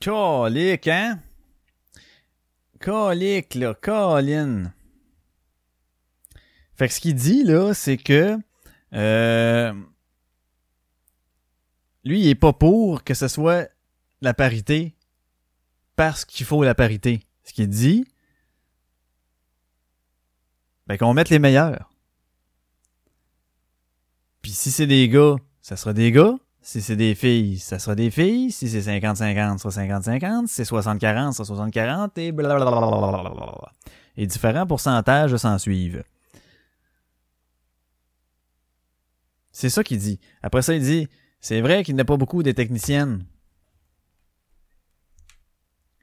[0.00, 1.20] Calique, hein?
[2.80, 4.72] Calique, là, Colin.
[6.76, 8.36] Fait que ce qu'il dit, là, c'est que
[8.92, 9.72] euh,
[12.04, 13.68] lui, il est pas pour que ce soit
[14.20, 14.94] la parité
[15.96, 17.22] parce qu'il faut la parité.
[17.44, 18.06] Ce qu'il dit,
[20.86, 21.90] ben qu'on mette les meilleurs.
[24.42, 26.34] Puis si c'est des gars, ça sera des gars.
[26.60, 28.50] Si c'est des filles, ça sera des filles.
[28.50, 30.46] Si c'est 50-50, ça sera 50-50.
[30.46, 32.10] Si c'est 60-40, ça sera 60-40.
[32.16, 33.72] Et blablabla.
[34.16, 36.04] Et différents pourcentages s'en suivent.
[39.52, 40.18] C'est ça qu'il dit.
[40.42, 41.08] Après ça, il dit,
[41.44, 43.26] c'est vrai qu'il n'y a pas beaucoup de techniciennes.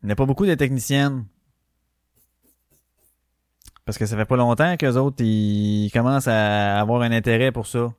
[0.03, 1.25] Il n'y a pas beaucoup de techniciennes.
[3.83, 7.65] Parce que ça fait pas longtemps qu'eux autres, ils commencent à avoir un intérêt pour
[7.65, 7.91] ça.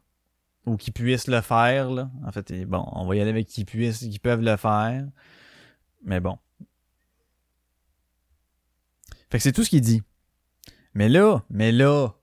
[0.67, 2.13] Ou qu'ils puissent le faire, là.
[2.25, 5.05] En fait, bon, on va y aller avec qui puissent, qui peuvent le faire.
[6.05, 6.39] Mais bon.
[9.31, 10.05] Fait que c'est tout ce qu'il dit.
[10.95, 12.15] Mais là, mais là,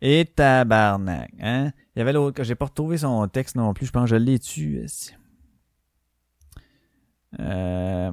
[0.00, 1.72] et tabarnak, hein?
[1.98, 4.14] Il y avait l'autre, j'ai pas retrouvé son texte non plus, je pense que je
[4.14, 5.14] l'ai esti.
[7.40, 8.12] Euh...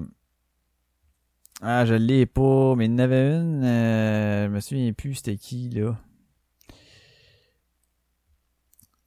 [1.61, 4.47] Ah, je l'ai pas, mais il y en avait une, euh...
[4.47, 5.99] je me souviens plus c'était qui, là.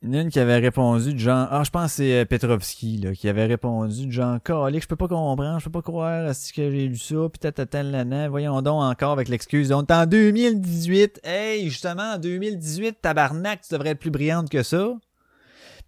[0.00, 3.12] Il une qui avait répondu de genre, ah, je pense que c'est euh, Petrovski, là,
[3.12, 6.34] qui avait répondu de genre, calique, je peux pas comprendre, je peux pas croire à
[6.34, 9.92] ce que j'ai lu ça, pis tatatal, nana, voyons donc encore avec l'excuse, on est
[9.92, 14.94] en 2018, hey, justement, en 2018, tabarnak, tu devrais être plus brillante que ça.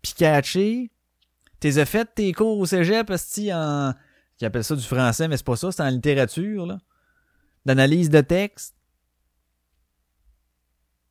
[0.03, 0.91] Pis catché,
[1.61, 3.95] t'es fait tes cours au cégep, esti, en,
[4.39, 6.79] qui appelle ça du français, mais c'est pas ça, c'est en littérature, là.
[7.65, 8.75] D'analyse de texte.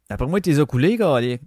[0.10, 1.42] Après moi, t'es a coulé, calique.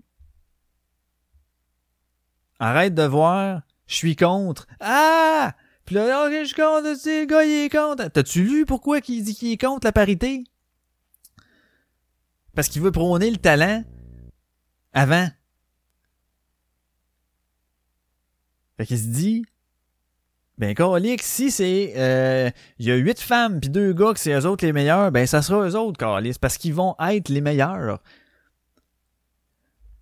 [2.63, 3.63] Arrête de voir.
[3.89, 4.69] Je suis contre.
[4.79, 5.53] Ah!
[5.85, 8.07] Puis là, ok, je suis contre, le gars, il est contre.
[8.07, 10.45] T'as-tu lu pourquoi il dit qu'il est contre la parité?
[12.55, 13.83] Parce qu'il veut prôner le talent
[14.93, 15.27] avant.
[18.77, 19.45] Fait qu'il se dit,
[20.57, 22.49] ben, Calique, si c'est, euh,
[22.79, 25.27] il y a huit femmes puis deux gars que c'est eux autres les meilleurs, ben,
[25.27, 28.01] ça sera eux autres, Calique, parce qu'ils vont être les meilleurs.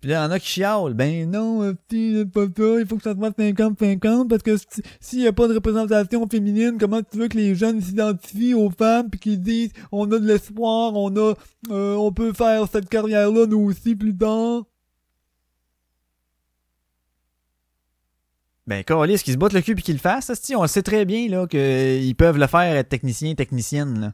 [0.01, 0.93] Puis là, il y en a qui chialent.
[0.95, 4.65] Ben non, euh, petit, pas ça, il faut que ça soit 50-50, parce que si-
[4.99, 8.71] s'il y a pas de représentation féminine, comment tu veux que les jeunes s'identifient aux
[8.71, 11.33] femmes puis qu'ils disent on a de l'espoir, on a
[11.69, 14.63] euh, on peut faire cette carrière-là nous aussi plus tard?
[18.67, 21.27] Ben, Carlis, qu'ils se battent le cul puis qu'ils le fassent, on sait très bien,
[21.27, 24.13] là, qu'ils peuvent le faire, être technicien, technicienne, là.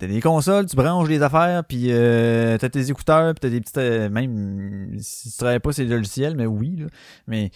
[0.00, 3.60] T'as des consoles, tu branches des affaires, puis euh, t'as tes écouteurs, puis t'as des
[3.60, 3.76] petites...
[3.76, 6.86] euh, même si tu travailles pas, c'est des logiciels, mais oui, là.
[7.26, 7.50] Mais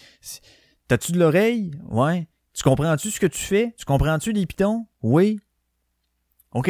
[0.87, 1.71] t'as-tu de l'oreille?
[1.89, 2.27] Ouais.
[2.53, 3.73] Tu comprends-tu ce que tu fais?
[3.79, 4.85] Tu comprends-tu les pitons?
[5.01, 5.39] Oui.
[6.53, 6.69] OK.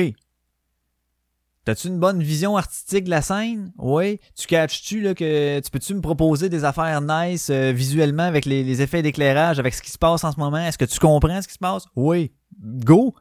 [1.66, 3.74] T'as-tu une bonne vision artistique de la scène?
[3.78, 4.22] Oui.
[4.34, 8.64] Tu catches-tu là que tu peux-tu me proposer des affaires nice euh, visuellement avec les,
[8.64, 10.60] les effets d'éclairage, avec ce qui se passe en ce moment?
[10.60, 11.86] Est-ce que tu comprends ce qui se passe?
[11.98, 12.32] Oui.
[12.62, 13.14] Go!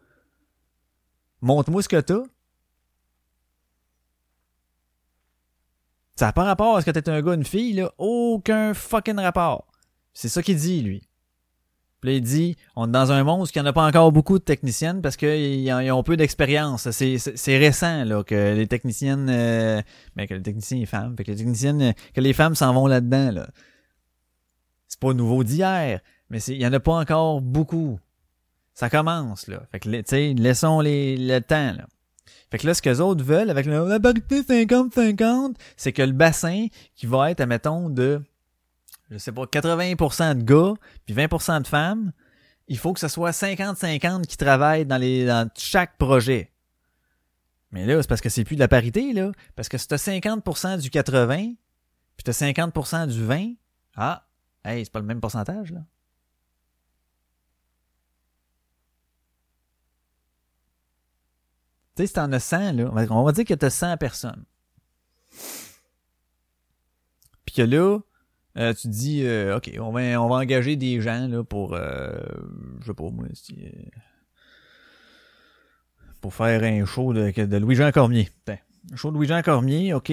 [1.41, 2.23] Montre-moi ce que t'as.
[6.17, 7.93] Ça n'a pas rapport à ce que t'es un gars, une fille, là.
[7.99, 9.67] Aucun fucking rapport.
[10.13, 11.09] C'est ça qu'il dit, lui.
[12.01, 13.87] Puis là, il dit, on est dans un monde où il n'y en a pas
[13.87, 16.91] encore beaucoup de techniciennes parce qu'ils ont, peu d'expérience.
[16.91, 19.83] C'est, récent, là, que les techniciennes, euh,
[20.15, 22.87] ben, que les techniciens et femmes, fait que les techniciennes, que les femmes s'en vont
[22.87, 23.49] là-dedans, là.
[24.87, 26.01] C'est pas nouveau d'hier,
[26.31, 27.99] mais il y en a pas encore beaucoup.
[28.75, 29.63] Ça commence, là.
[29.73, 31.87] Fait que, tu sais, laissons les, le temps, là.
[32.55, 36.13] Fait que là, ce que les autres veulent avec la parité 50-50, c'est que le
[36.13, 38.23] bassin qui va être, admettons, de,
[39.11, 40.75] je sais pas, 80% de gars,
[41.05, 42.13] puis 20% de femmes,
[42.69, 46.53] il faut que ce soit 50-50 qui travaillent dans les, dans chaque projet.
[47.73, 49.33] Mais là, c'est parce que c'est plus de la parité, là.
[49.57, 53.55] Parce que si t'as 50% du 80, puis t'as 50% du 20,
[53.97, 54.29] ah,
[54.65, 55.81] hey, c'est pas le même pourcentage, là.
[61.97, 64.45] Tu sais, si t'en as 100, là, on va- dire que t'as 100 personnes.
[67.47, 67.99] Puis que là,
[68.59, 71.75] euh, tu te dis, euh, OK, on va, on va engager des gens là, pour,
[71.75, 72.13] euh,
[72.81, 73.71] je sais pas moi, si, euh,
[76.21, 78.29] pour faire un show de, de Louis-Jean Cormier.
[78.49, 80.13] Un show de Louis-Jean Cormier, OK.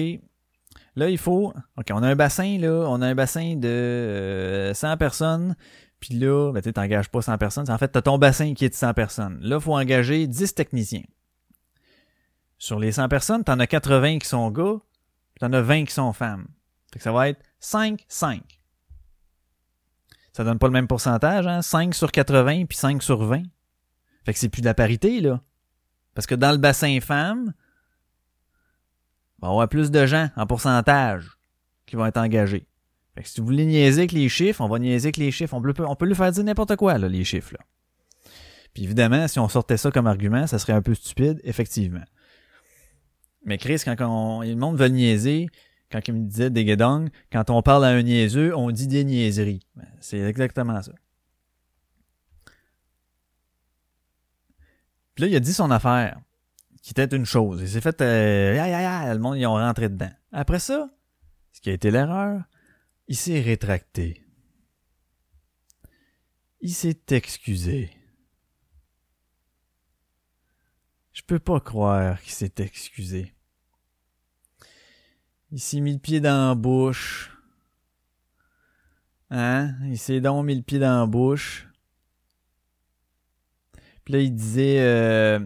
[0.94, 1.52] Là, il faut...
[1.78, 5.56] OK, on a un bassin, là, on a un bassin de euh, 100 personnes,
[6.00, 8.66] puis là, ben, tu sais, t'engages pas 100 personnes, en fait, t'as ton bassin qui
[8.66, 9.38] est de 100 personnes.
[9.40, 11.02] Là, il faut engager 10 techniciens.
[12.62, 14.76] Sur les 100 personnes, t'en as 80 qui sont gars,
[15.34, 16.46] puis t'en as 20 qui sont femmes.
[16.92, 18.40] Fait que ça va être 5, 5.
[20.32, 21.60] Ça donne pas le même pourcentage, hein?
[21.60, 23.42] 5 sur 80 puis 5 sur 20.
[24.24, 25.40] Fait que c'est plus de la parité, là.
[26.14, 27.52] Parce que dans le bassin femmes,
[29.38, 31.36] il va avoir plus de gens en pourcentage
[31.84, 32.68] qui vont être engagés.
[33.16, 35.54] Fait que si vous voulez niaiser avec les chiffres, on va niaiser avec les chiffres.
[35.54, 37.64] On peut, on peut lui faire dire n'importe quoi, là, les chiffres, là.
[38.72, 42.04] Puis évidemment, si on sortait ça comme argument, ça serait un peu stupide, effectivement.
[43.44, 45.48] Mais Chris, quand on, le monde veut niaiser,
[45.90, 49.04] quand il me disait des guédongs, quand on parle à un niaiseux, on dit des
[49.04, 49.66] niaiseries.
[49.76, 50.92] Ben, C'est exactement ça.
[55.14, 56.18] Puis là, il a dit son affaire,
[56.82, 57.60] qui était une chose.
[57.60, 58.00] Il s'est fait...
[58.00, 60.10] Euh, aïe, aïe, aïe, le monde, ils ont rentré dedans.
[60.32, 60.88] Après ça,
[61.52, 62.42] ce qui a été l'erreur,
[63.08, 64.24] il s'est rétracté.
[66.60, 67.90] Il s'est excusé.
[71.12, 73.34] Je peux pas croire qu'il s'est excusé.
[75.50, 77.36] Il s'est mis le pied dans la bouche.
[79.30, 79.74] Hein?
[79.84, 81.68] Il s'est donc mis le pied dans la bouche.
[84.04, 84.80] Puis là, il disait...
[84.80, 85.40] Euh,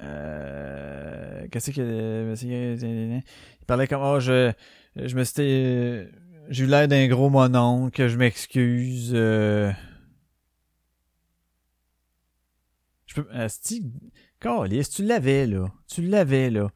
[0.00, 2.34] euh, Qu'est-ce que...
[2.40, 4.02] Il parlait comme...
[4.02, 4.52] Oh, je,
[4.94, 5.42] je me suis...
[5.42, 6.08] euh,
[6.48, 9.10] J'ai eu l'air d'un gros monon, que je m'excuse.
[9.14, 9.72] Euh...
[13.06, 13.28] Je peux...
[14.40, 15.66] Calice, tu l'avais, là.
[15.86, 16.70] Tu l'avais, là.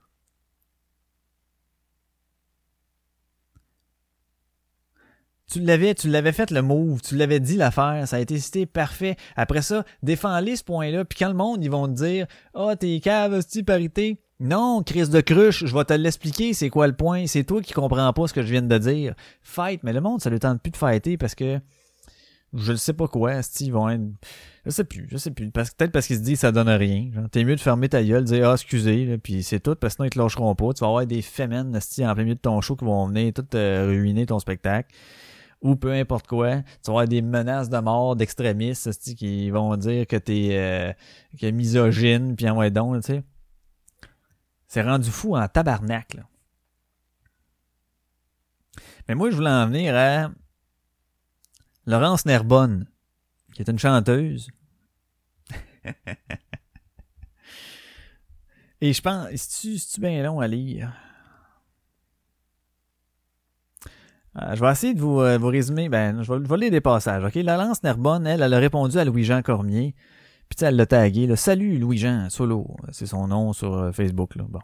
[5.50, 8.66] Tu l'avais, tu l'avais fait le move, tu l'avais dit l'affaire, ça a été cité
[8.66, 9.16] parfait.
[9.36, 12.74] Après ça, défends-les ce point-là, puis quand le monde, ils vont te dire «Ah, oh,
[12.74, 16.96] t'es cave, c'est parité?» Non, crise de cruche, je vais te l'expliquer, c'est quoi le
[16.96, 19.14] point, c'est toi qui comprends pas ce que je viens de dire.
[19.42, 21.60] Fight, mais le monde, ça ne tente plus de fighter parce que
[22.54, 24.02] je ne sais pas quoi, ils vont être...
[24.64, 25.50] Je sais plus, je sais plus.
[25.50, 27.10] Parce, peut-être parce qu'ils se disent ça donne rien.
[27.30, 29.94] T'es mieux de fermer ta gueule, de dire ah excusez, là, puis c'est tout, parce
[29.94, 30.72] que sinon ils te lâcheront pas.
[30.72, 33.32] Tu vas avoir des fémènes esti, en plein milieu de ton show qui vont venir
[33.34, 34.94] tout euh, ruiner ton spectacle.
[35.60, 36.56] Ou peu importe quoi.
[36.56, 40.92] Tu vas avoir des menaces de mort d'extrémistes esti, qui vont dire que t'es euh,
[41.38, 43.22] que misogyne, puis en ouais donc, tu sais.
[44.68, 46.22] C'est rendu fou en tabarnak, là.
[49.08, 50.30] Mais moi, je voulais en venir à
[51.86, 52.86] Laurence Nerbonne,
[53.52, 54.48] qui est une chanteuse.
[58.80, 60.92] Et je pense, c'est-tu, c'est-tu bien long à lire?
[64.36, 65.88] Euh, je vais essayer de vous, euh, vous résumer.
[65.88, 67.22] Ben, je vais, je vais lire des passages.
[67.24, 67.34] OK?
[67.36, 69.94] Laurence Nerbonne, elle, elle a répondu à Louis-Jean Cormier.
[70.48, 71.26] Puis elle l'a tagué.
[71.26, 71.36] Là.
[71.36, 72.76] Salut Louis-Jean, solo.
[72.90, 74.34] C'est son nom sur euh, Facebook.
[74.36, 74.44] Là.
[74.48, 74.60] Bon.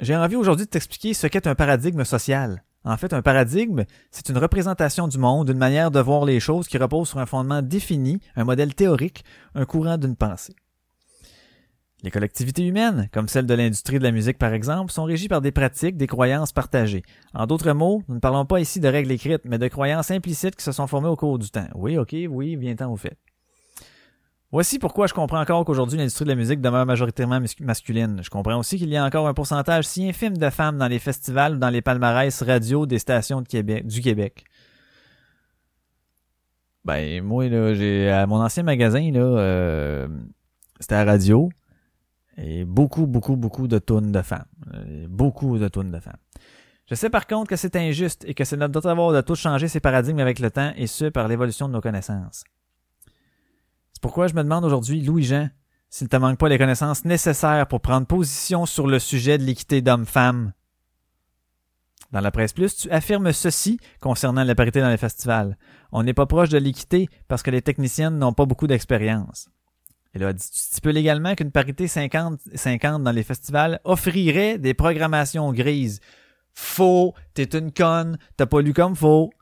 [0.00, 2.64] J'ai envie aujourd'hui de t'expliquer ce qu'est un paradigme social.
[2.84, 6.66] En fait, un paradigme, c'est une représentation du monde, une manière de voir les choses
[6.66, 9.24] qui repose sur un fondement défini, un modèle théorique,
[9.54, 10.56] un courant d'une pensée.
[12.02, 15.40] Les collectivités humaines, comme celle de l'industrie de la musique par exemple, sont régies par
[15.40, 17.04] des pratiques, des croyances partagées.
[17.32, 20.56] En d'autres mots, nous ne parlons pas ici de règles écrites, mais de croyances implicites
[20.56, 21.68] qui se sont formées au cours du temps.
[21.74, 23.16] Oui, ok, oui, vient-en au fait.
[24.54, 28.20] Voici pourquoi je comprends encore qu'aujourd'hui l'industrie de la musique demeure majoritairement masculine.
[28.22, 31.00] Je comprends aussi qu'il y a encore un pourcentage si infime de femmes dans les
[31.00, 34.44] festivals ou dans les palmarès radio des stations du Québec.
[36.84, 40.06] Ben moi là, j'ai à mon ancien magasin là, euh,
[40.78, 41.48] c'était à radio
[42.36, 46.22] et beaucoup beaucoup beaucoup de tonnes de femmes, Euh, beaucoup de tonnes de femmes.
[46.86, 49.66] Je sais par contre que c'est injuste et que c'est notre devoir de tous changer
[49.66, 52.44] ces paradigmes avec le temps et ce par l'évolution de nos connaissances.
[54.04, 55.48] Pourquoi je me demande aujourd'hui, Louis-Jean,
[55.88, 59.80] s'il te manque pas les connaissances nécessaires pour prendre position sur le sujet de l'équité
[59.80, 60.52] d'hommes-femmes.
[62.12, 65.56] Dans la presse plus, tu affirmes ceci concernant la parité dans les festivals.
[65.90, 69.48] On n'est pas proche de l'équité parce que les techniciennes n'ont pas beaucoup d'expérience.
[70.12, 76.00] Et là, tu stipules également qu'une parité 50-50 dans les festivals offrirait des programmations grises.
[76.52, 79.32] Faux, t'es une conne, t'as pas lu comme faux.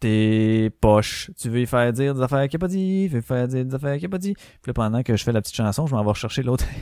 [0.00, 1.30] T'es poche.
[1.38, 3.46] Tu veux y faire dire des affaires qu'il a pas dit, tu veux y faire
[3.46, 4.34] dire des affaires qu'il pas dit.
[4.34, 6.64] Puis là, pendant que je fais la petite chanson, je m'en vais rechercher l'autre.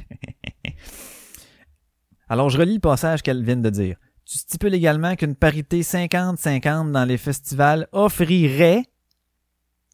[2.28, 3.96] Alors, je relis le passage qu'elle vient de dire.
[4.24, 8.84] Tu stipules également qu'une parité 50-50 dans les festivals offrirait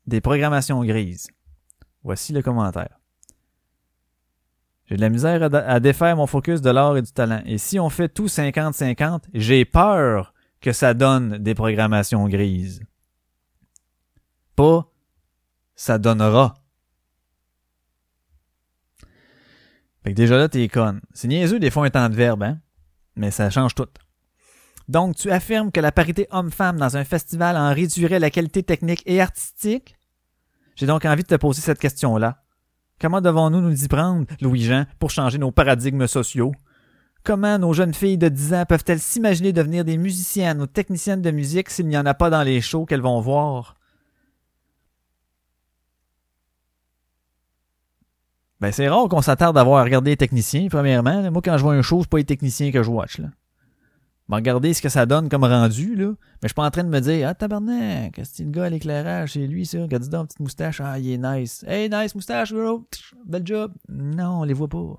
[0.06, 1.28] des programmations grises.
[2.02, 3.00] Voici le commentaire.
[4.86, 7.40] J'ai de la misère à défaire mon focus de l'art et du talent.
[7.46, 12.82] Et si on fait tout 50-50, j'ai peur que ça donne des programmations grises.
[14.56, 14.90] Pas
[15.74, 16.54] ça donnera.
[20.02, 21.00] Fait que déjà là, t'es conne.
[21.12, 22.60] C'est niaiseux des fois un temps de verbe, hein?
[23.16, 23.88] Mais ça change tout.
[24.86, 29.02] Donc, tu affirmes que la parité homme-femme dans un festival en réduirait la qualité technique
[29.06, 29.96] et artistique?
[30.76, 32.42] J'ai donc envie de te poser cette question-là.
[33.00, 36.52] Comment devons-nous nous y prendre, Louis-Jean, pour changer nos paradigmes sociaux?
[37.22, 41.30] Comment nos jeunes filles de 10 ans peuvent-elles s'imaginer devenir des musiciennes ou techniciennes de
[41.30, 43.76] musique s'il n'y en a pas dans les shows qu'elles vont voir?
[48.60, 51.30] Ben, c'est rare qu'on s'attarde à voir à regarder les techniciens, premièrement.
[51.30, 53.28] Moi, quand je vois un show, c'est pas les techniciens que je watch, là.
[54.28, 56.06] Ben, regardez ce que ça donne comme rendu, là.
[56.06, 58.70] Mais je suis pas en train de me dire, ah, tabarnak, c'est le gars à
[58.70, 59.82] l'éclairage, c'est lui, ça?
[59.82, 60.80] Regarde donc, petite moustache.
[60.80, 61.64] Ah, il est nice.
[61.68, 62.86] Hey, nice moustache, bro.
[63.26, 63.72] Bel job.
[63.88, 64.96] Non, on les voit pas.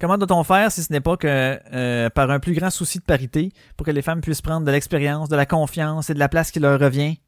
[0.00, 3.04] Comment doit-on faire si ce n'est pas que euh, par un plus grand souci de
[3.04, 6.28] parité pour que les femmes puissent prendre de l'expérience, de la confiance et de la
[6.28, 7.18] place qui leur revient?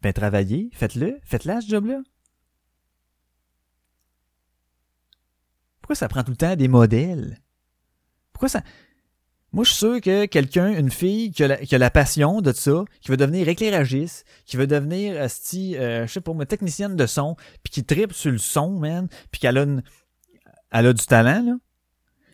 [0.00, 1.98] Ben, travaillez, faites-le, faites-la, ce job-là.
[5.94, 7.38] Ça prend tout le temps des modèles?
[8.32, 8.62] Pourquoi ça.
[9.52, 13.10] Moi, je suis sûr que quelqu'un, une fille qui a, la, passion de ça, qui
[13.10, 17.36] veut devenir éclairagiste, qui veut devenir, asti, euh, je sais pas, moi, technicienne de son,
[17.62, 19.66] puis qui tripe sur le son, man, puis qu'elle a,
[20.72, 21.56] elle a du talent, là.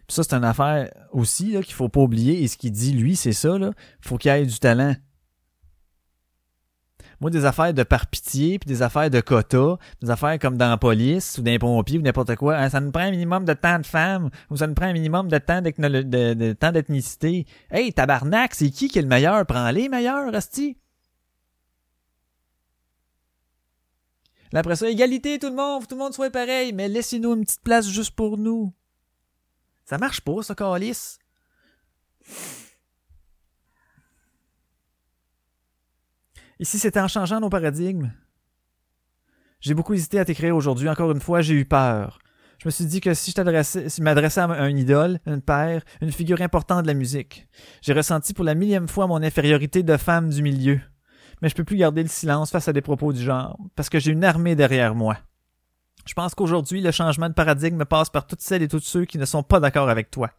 [0.06, 2.42] Puis ça, c'est une affaire aussi, là, qu'il faut pas oublier.
[2.42, 3.72] Et ce qu'il dit, lui, c'est ça, là.
[4.00, 4.94] Faut qu'il ait du talent.
[7.20, 10.68] Moi, des affaires de par pitié, puis des affaires de quota, des affaires comme dans
[10.68, 13.44] la police ou dans les pompiers ou n'importe quoi, hein, ça nous prend un minimum
[13.44, 15.70] de temps de femmes ou ça nous prend un minimum de temps de,
[16.32, 17.46] de temps d'ethnicité.
[17.70, 19.44] Hey, tabarnak, c'est qui qui est le meilleur?
[19.46, 20.76] Prends les meilleurs, Asti.
[24.52, 27.44] Là, après ça, égalité, tout le monde, tout le monde soit pareil, mais laissez-nous une
[27.44, 28.72] petite place juste pour nous.
[29.84, 31.18] Ça marche pas, ça, calice.
[36.60, 38.10] Ici, c'était en changeant nos paradigmes.
[39.60, 40.88] J'ai beaucoup hésité à t'écrire aujourd'hui.
[40.88, 42.18] Encore une fois, j'ai eu peur.
[42.58, 45.82] Je me suis dit que si je t'adressais, si m'adressais à un idole, une père,
[46.00, 47.46] une figure importante de la musique,
[47.82, 50.80] j'ai ressenti pour la millième fois mon infériorité de femme du milieu.
[51.40, 54.00] Mais je peux plus garder le silence face à des propos du genre, parce que
[54.00, 55.18] j'ai une armée derrière moi.
[56.04, 59.18] Je pense qu'aujourd'hui, le changement de paradigme passe par toutes celles et tous ceux qui
[59.18, 60.30] ne sont pas d'accord avec toi.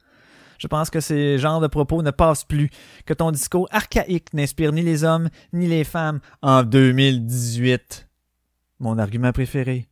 [0.59, 2.69] Je pense que ces genres de propos ne passent plus,
[3.05, 8.07] que ton discours archaïque n'inspire ni les hommes ni les femmes en 2018.
[8.79, 9.87] Mon argument préféré.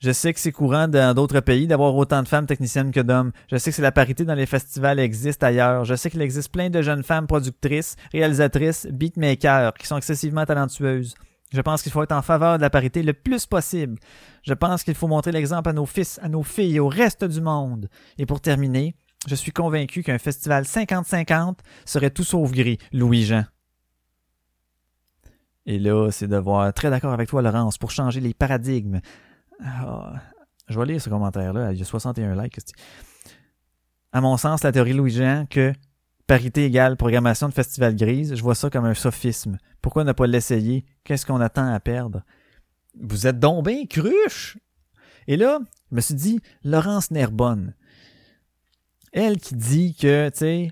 [0.00, 3.32] Je sais que c'est courant dans d'autres pays d'avoir autant de femmes techniciennes que d'hommes.
[3.50, 5.84] Je sais que c'est la parité dans les festivals existe ailleurs.
[5.84, 11.14] Je sais qu'il existe plein de jeunes femmes productrices, réalisatrices, beatmakers qui sont excessivement talentueuses.
[11.54, 13.98] Je pense qu'il faut être en faveur de la parité le plus possible.
[14.42, 17.24] Je pense qu'il faut montrer l'exemple à nos fils, à nos filles et au reste
[17.24, 17.88] du monde.
[18.18, 18.96] Et pour terminer,
[19.26, 23.44] je suis convaincu qu'un festival 50-50 serait tout sauf gris, Louis-Jean.
[25.66, 29.00] Et là, c'est de voir très d'accord avec toi, Laurence, pour changer les paradigmes.
[29.64, 30.14] Ah,
[30.68, 31.72] je vais lire ce commentaire-là.
[31.72, 32.58] Il y a 61 likes.
[34.12, 35.72] À mon sens, la théorie Louis-Jean que
[36.26, 39.58] parité égale programmation de festival grise, je vois ça comme un sophisme.
[39.82, 40.84] Pourquoi ne pas l'essayer?
[41.04, 42.22] Qu'est-ce qu'on attend à perdre?
[43.00, 44.58] Vous êtes donc cruche!
[45.26, 45.58] Et là,
[45.90, 47.74] je me suis dit, Laurence Nerbonne,
[49.14, 50.70] elle qui dit que, tu sais,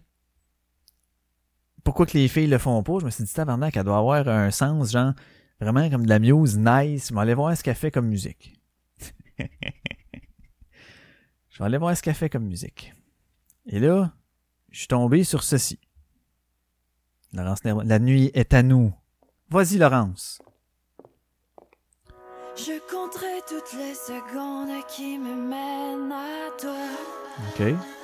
[1.84, 4.26] pourquoi que les filles le font pas, je me suis dit, tabarnak, elle doit avoir
[4.28, 5.12] un sens, genre,
[5.60, 7.08] vraiment comme de la muse nice.
[7.08, 8.60] Je vais aller voir ce qu'elle fait comme musique.
[9.38, 9.44] je
[11.58, 12.92] vais aller voir ce qu'elle fait comme musique.
[13.66, 14.12] Et là,
[14.70, 15.78] je suis tombé sur ceci.
[17.32, 18.92] Laurence la nuit est à nous.
[19.50, 20.42] Vas-y, Laurence.
[22.56, 26.74] Je compterai toutes les secondes qui me mènent à toi.
[27.48, 28.01] OK.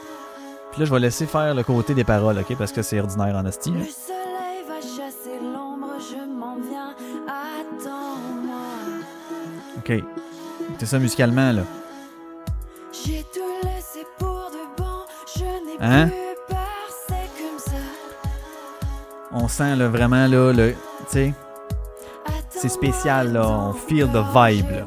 [0.78, 2.56] Puis là, je vais laisser faire le côté des paroles, OK?
[2.56, 3.72] Parce que c'est ordinaire en esti.
[3.72, 6.94] Le soleil va chasser l'ombre, je m'en viens.
[7.26, 8.60] Attends-moi.
[9.78, 10.04] OK.
[10.78, 11.62] C'est ça musicalement, là.
[12.92, 15.00] J'ai tout laissé pour de bon.
[15.36, 16.06] Je n'ai Hein?
[16.10, 16.58] plus peur,
[17.08, 17.80] c'est comme ça.
[19.32, 20.74] On sent là, vraiment, là, le...
[20.74, 20.76] Tu
[21.08, 21.34] sais,
[22.50, 23.48] C'est spécial, là.
[23.48, 24.84] On feel the vibe, là.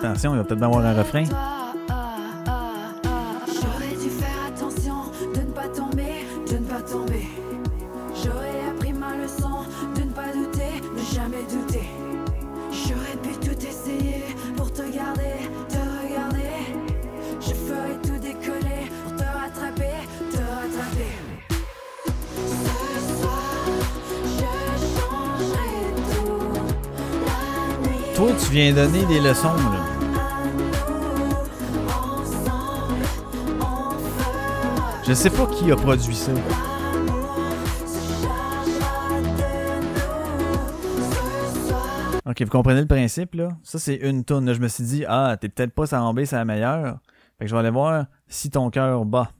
[0.00, 1.22] Attention, il va peut-être avoir un refrain.
[28.56, 29.50] Donner des leçons.
[35.06, 36.32] Je sais pas qui a produit ça.
[42.24, 43.50] Ok, vous comprenez le principe, là?
[43.62, 44.52] Ça, c'est une tourne.
[44.52, 46.98] Je me suis dit, ah, t'es peut-être pas sa c'est la meilleure.
[47.38, 49.30] Fait que je vais aller voir si ton cœur bat.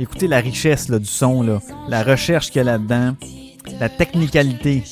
[0.00, 1.60] Écoutez la richesse là, du son, là.
[1.86, 3.16] La recherche qu'il y a là-dedans.
[3.78, 4.82] La technicalité.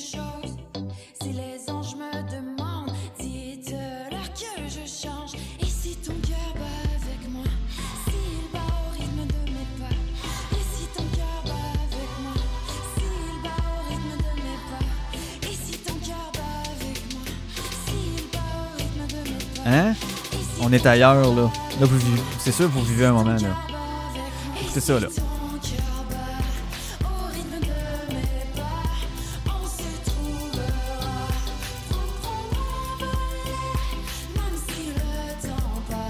[19.64, 19.94] Hein?
[20.60, 21.50] On est ailleurs, là.
[21.80, 22.20] Là, vous vivez.
[22.40, 23.67] C'est sûr, vous vivez un moment, là.
[24.72, 25.08] C'est ça, là.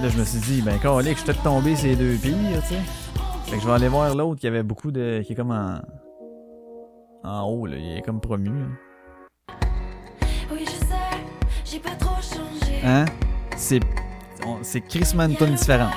[0.01, 2.69] Là, je me suis dit, ben, quand je suis peut-être tombé ces deux pires, tu
[2.75, 2.81] sais.
[3.47, 5.23] Fait que je vais aller voir l'autre qui avait beaucoup de.
[5.27, 5.81] qui est comme en.
[7.25, 7.77] En haut, là.
[7.77, 8.51] Il est comme promu.
[8.51, 9.57] là.
[10.53, 10.95] Oui, je sais,
[11.65, 12.81] j'ai pas trop changé.
[12.85, 13.07] Hein?
[13.57, 13.81] C'est.
[14.47, 15.91] on- C'est Chris Manton différent.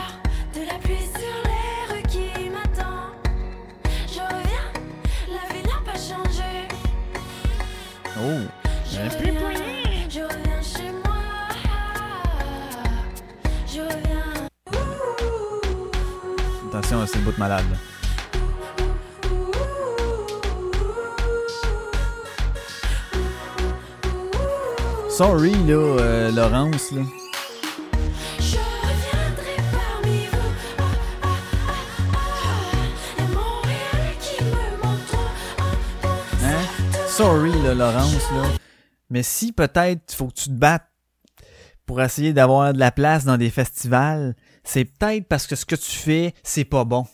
[13.68, 14.48] Je reviens.
[16.70, 17.66] Attention, c'est le bout de malade.
[25.10, 27.02] Sorry, là, euh, Laurence, là.
[37.22, 38.50] Sorry, Laurence, là.
[39.12, 40.90] Mais si peut-être faut que tu te battes
[41.86, 45.76] pour essayer d'avoir de la place dans des festivals, c'est peut-être parce que ce que
[45.76, 47.06] tu fais, c'est pas bon.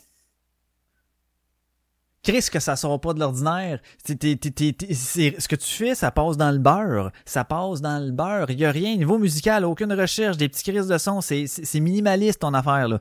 [2.22, 3.80] Chris, que ça sort pas de l'ordinaire.
[4.04, 7.10] Ce que tu fais, ça passe dans le beurre.
[7.24, 8.50] Ça passe dans le beurre.
[8.50, 11.20] Il y a rien, niveau musical, aucune recherche, des petits crises de son.
[11.20, 12.98] C'est minimaliste ton affaire, là.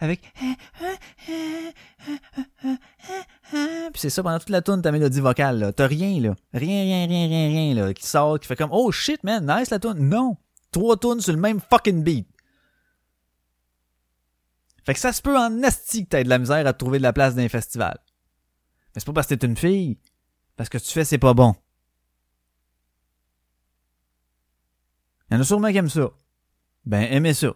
[0.00, 0.20] Avec
[3.92, 5.72] puis c'est ça pendant toute la tune ta mélodie vocale là.
[5.72, 6.34] T'as rien là.
[6.52, 7.94] Rien, rien, rien, rien, rien là.
[7.94, 10.08] Qui sort, qui fait comme Oh shit man, nice la tune.
[10.08, 10.36] Non.
[10.72, 12.28] Trois tunes sur le même fucking beat.
[14.84, 17.02] Fait que ça se peut en asti que t'aies de la misère à trouver de
[17.02, 17.98] la place dans un festival.
[18.96, 19.98] Mais c'est pas parce que t'es une fille.
[20.56, 21.54] Parce que tu fais, c'est pas bon.
[25.30, 26.08] Il y en a sûrement qui aiment ça.
[26.86, 27.52] Ben, aimez ça.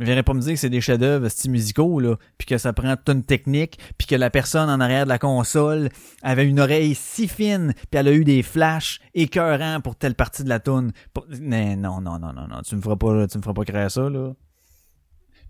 [0.00, 3.08] Viendrais pas me dire que c'est des chefs-d'œuvre musicaux, là, puis que ça prend toute
[3.14, 5.90] une technique, puis que la personne en arrière de la console
[6.22, 10.44] avait une oreille si fine, puis elle a eu des flashs écœurants pour telle partie
[10.44, 10.60] de la.
[10.60, 13.64] Pour- Mais non, non, non, non, non, tu me feras pas, tu me feras pas
[13.64, 14.32] créer ça, là.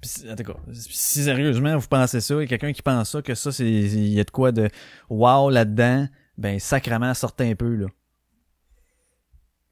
[0.00, 3.34] Puis, en tout cas, si sérieusement vous pensez ça, et quelqu'un qui pense ça, que
[3.34, 4.68] ça, c'est, il y a de quoi de
[5.10, 7.86] wow là-dedans, ben, sacrement, sortez un peu, là.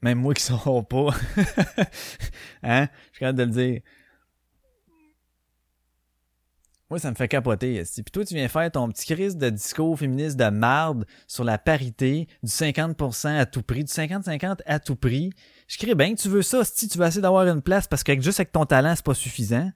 [0.01, 1.09] Même moi qui sors pas.
[2.63, 2.87] hein?
[3.13, 3.81] Je suis de le dire.
[6.89, 7.83] Moi, ça me fait capoter.
[7.83, 11.57] Puis toi, tu viens faire ton petit crise de discours féministe de marde sur la
[11.57, 15.31] parité, du 50% à tout prix, du 50-50 à tout prix.
[15.67, 18.03] Je crée bien que tu veux ça, si tu veux essayer d'avoir une place, parce
[18.03, 19.69] que juste avec ton talent, c'est pas suffisant.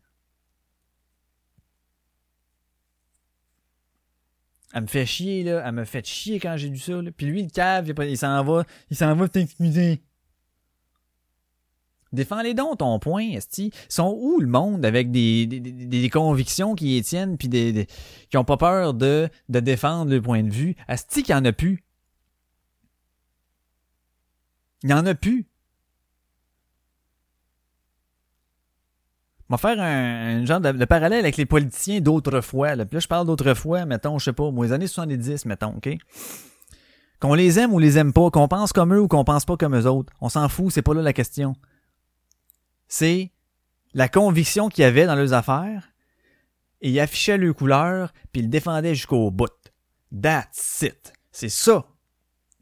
[4.74, 5.64] Elle me fait chier, là.
[5.66, 7.12] Elle me fait chier quand j'ai lu ça, là.
[7.12, 10.02] Puis lui, le cave, il, s'en va, il s'en va t'excuser.
[12.14, 13.72] Défends les dons, ton point, esti.
[13.88, 17.88] Sont où le monde avec des, des, des, des convictions qui y tiennent puis des,
[18.30, 20.76] qui ont pas peur de, de défendre le point de vue?
[20.88, 21.84] Esti qu'il y en a plus.
[24.84, 25.46] Il y en a plus.
[29.52, 32.76] On va faire un, genre de, parallèle avec les politiciens d'autrefois.
[32.76, 32.86] Là.
[32.86, 35.90] Puis là, je parle d'autrefois, mettons, je sais pas, moi, les années 70, mettons, OK?
[37.20, 39.58] Qu'on les aime ou les aime pas, qu'on pense comme eux ou qu'on pense pas
[39.58, 40.14] comme eux autres.
[40.22, 41.54] On s'en fout, c'est pas là la question
[42.92, 43.32] c'est
[43.94, 45.94] la conviction qu'il y avait dans leurs affaires
[46.82, 49.50] et ils affichaient leurs couleurs puis ils le défendaient jusqu'au bout.
[50.12, 51.14] That's it.
[51.32, 51.86] C'est ça.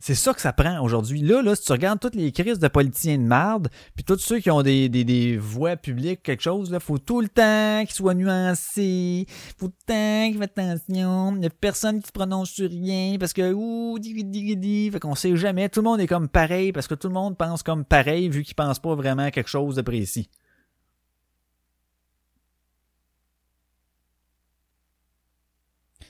[0.02, 1.22] C'est ça que ça prend aujourd'hui.
[1.22, 4.40] Là, là, si tu regardes toutes les crises de politiciens de marde, puis tous ceux
[4.40, 7.96] qui ont des, des, des voix publiques, quelque chose, là, faut tout le temps qu'ils
[7.96, 9.26] soient nuancés,
[9.58, 12.70] faut tout le temps qu'ils fassent attention, il y a personne qui se prononce sur
[12.70, 16.08] rien, parce que, ouh, di, di, di, fait qu'on sait jamais, tout le monde est
[16.08, 19.24] comme pareil, parce que tout le monde pense comme pareil, vu qu'ils pensent pas vraiment
[19.24, 20.30] à quelque chose de précis.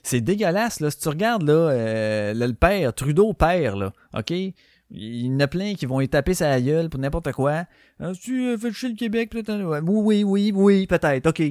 [0.03, 0.91] C'est dégueulasse, là.
[0.91, 4.31] Si tu regardes, là, euh, le père, Trudeau père, là, OK?
[4.31, 7.65] Il y en a plein qui vont y taper sa gueule pour n'importe quoi.
[7.99, 9.81] Ah, tu euh, fais chier le Québec, peut-être.
[9.83, 11.43] Oui, oui, oui, oui, peut-être, OK.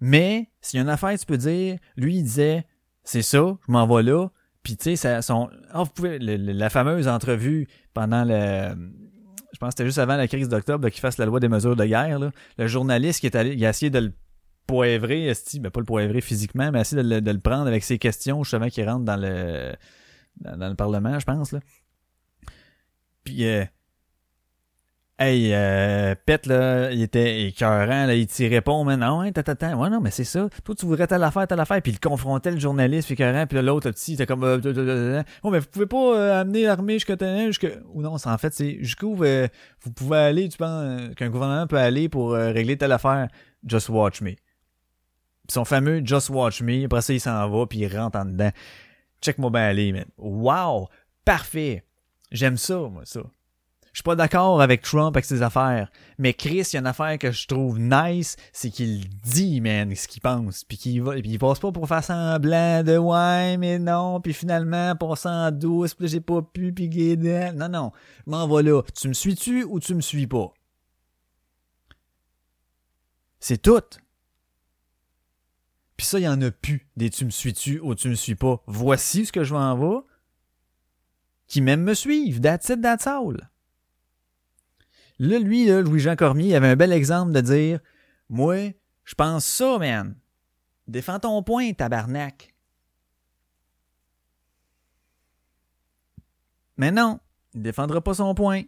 [0.00, 2.66] Mais, s'il y a une affaire, tu peux dire, lui, il disait,
[3.04, 4.28] c'est ça, je m'en vais là.
[4.62, 8.74] Puis, tu sais, son, ah, vous pouvez, la fameuse entrevue pendant le,
[9.52, 11.76] je pense que c'était juste avant la crise d'octobre, qu'il fasse la loi des mesures
[11.76, 12.30] de guerre, là.
[12.58, 14.12] Le journaliste qui est allé, il a essayé de le
[14.66, 17.84] poivrer, esti, ben pas le poivrer physiquement, mais essayer de le, de le prendre avec
[17.84, 19.72] ses questions, justement, qui rentrent dans le,
[20.40, 21.60] dans, le Parlement, je pense, là.
[23.24, 23.64] Puis, euh,
[25.18, 29.76] hey, euh, Pet, là, il était écœurant, là, il t'y répond, mais non, hein, tata,
[29.76, 30.48] ouais, non, mais c'est ça.
[30.64, 33.60] Toi, tu voudrais telle affaire, telle affaire, puis il confrontait le journaliste, puis écœurant, puis
[33.62, 37.68] l'autre, petit, était comme, euh, oh, mais vous pouvez pas euh, amener l'armée jusqu'à, jusqu'à,
[37.92, 39.46] ou non, c'est en fait, c'est jusqu'où euh,
[39.82, 43.28] vous pouvez aller, tu penses, euh, qu'un gouvernement peut aller pour régler telle affaire,
[43.64, 44.32] just watch me.
[45.48, 48.50] Son fameux Just Watch Me, après ça, il s'en va, puis il rentre en dedans.
[49.20, 50.06] Check-moi bien aller, man.
[50.18, 50.88] Wow!
[51.24, 51.84] Parfait!
[52.30, 53.20] J'aime ça, moi, ça.
[53.92, 55.90] Je suis pas d'accord avec Trump avec ses affaires.
[56.16, 59.94] Mais Chris, il y a une affaire que je trouve nice, c'est qu'il dit, man,
[59.94, 60.64] ce qu'il pense.
[60.64, 64.32] Puis qu'il va, puis il passe pas pour faire semblant de ouais, mais non, puis
[64.32, 67.52] finalement, passer en douce, puis j'ai pas pu, puis guédin.
[67.52, 67.92] Non, non.
[68.24, 68.80] M'en va là.
[68.98, 70.54] Tu me suis-tu ou tu me suis pas?
[73.40, 73.82] C'est tout.
[75.96, 78.34] Puis ça, il y en a plus des tu me suis-tu ou tu me suis
[78.34, 78.62] pas.
[78.66, 80.00] Voici ce que je vais.
[81.46, 82.40] Qui même me suivent.
[82.40, 83.36] That's it, that's all.
[85.18, 87.80] Là, lui, Louis-Jean Cormier, il avait un bel exemple de dire
[88.28, 88.72] Moi,
[89.04, 90.16] je pense ça, man.
[90.88, 92.54] Défends ton point, tabarnak.
[96.76, 97.20] Mais non,
[97.54, 98.62] il défendra pas son point.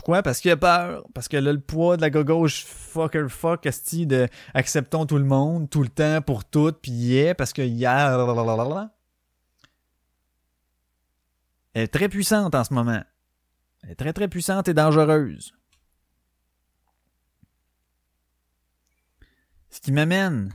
[0.00, 0.22] Pourquoi?
[0.22, 1.06] Parce qu'il a peur.
[1.12, 5.24] Parce que là, le poids de la gauche fucker fuck esti de acceptons tout le
[5.24, 8.16] monde, tout le temps, pour tout, puis yeah, parce que y a...
[11.74, 13.02] Elle est très puissante en ce moment.
[13.82, 15.52] Elle est très très puissante et dangereuse.
[19.68, 20.50] Ce qui m'amène.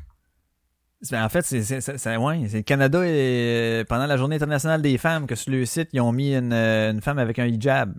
[1.04, 5.36] c'est- En fait, c'est ouais, le Canada et pendant la Journée internationale des femmes que
[5.36, 7.96] sur le site, ils ont mis une, euh, une femme avec un hijab.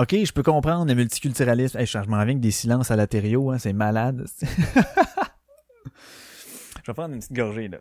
[0.00, 1.76] Ok, je peux comprendre le multiculturalisme.
[1.78, 4.24] Hey, je m'en viens avec des silences à l'atériau, hein, c'est malade.
[4.40, 4.46] je
[6.86, 7.80] vais prendre une petite gorgée, là.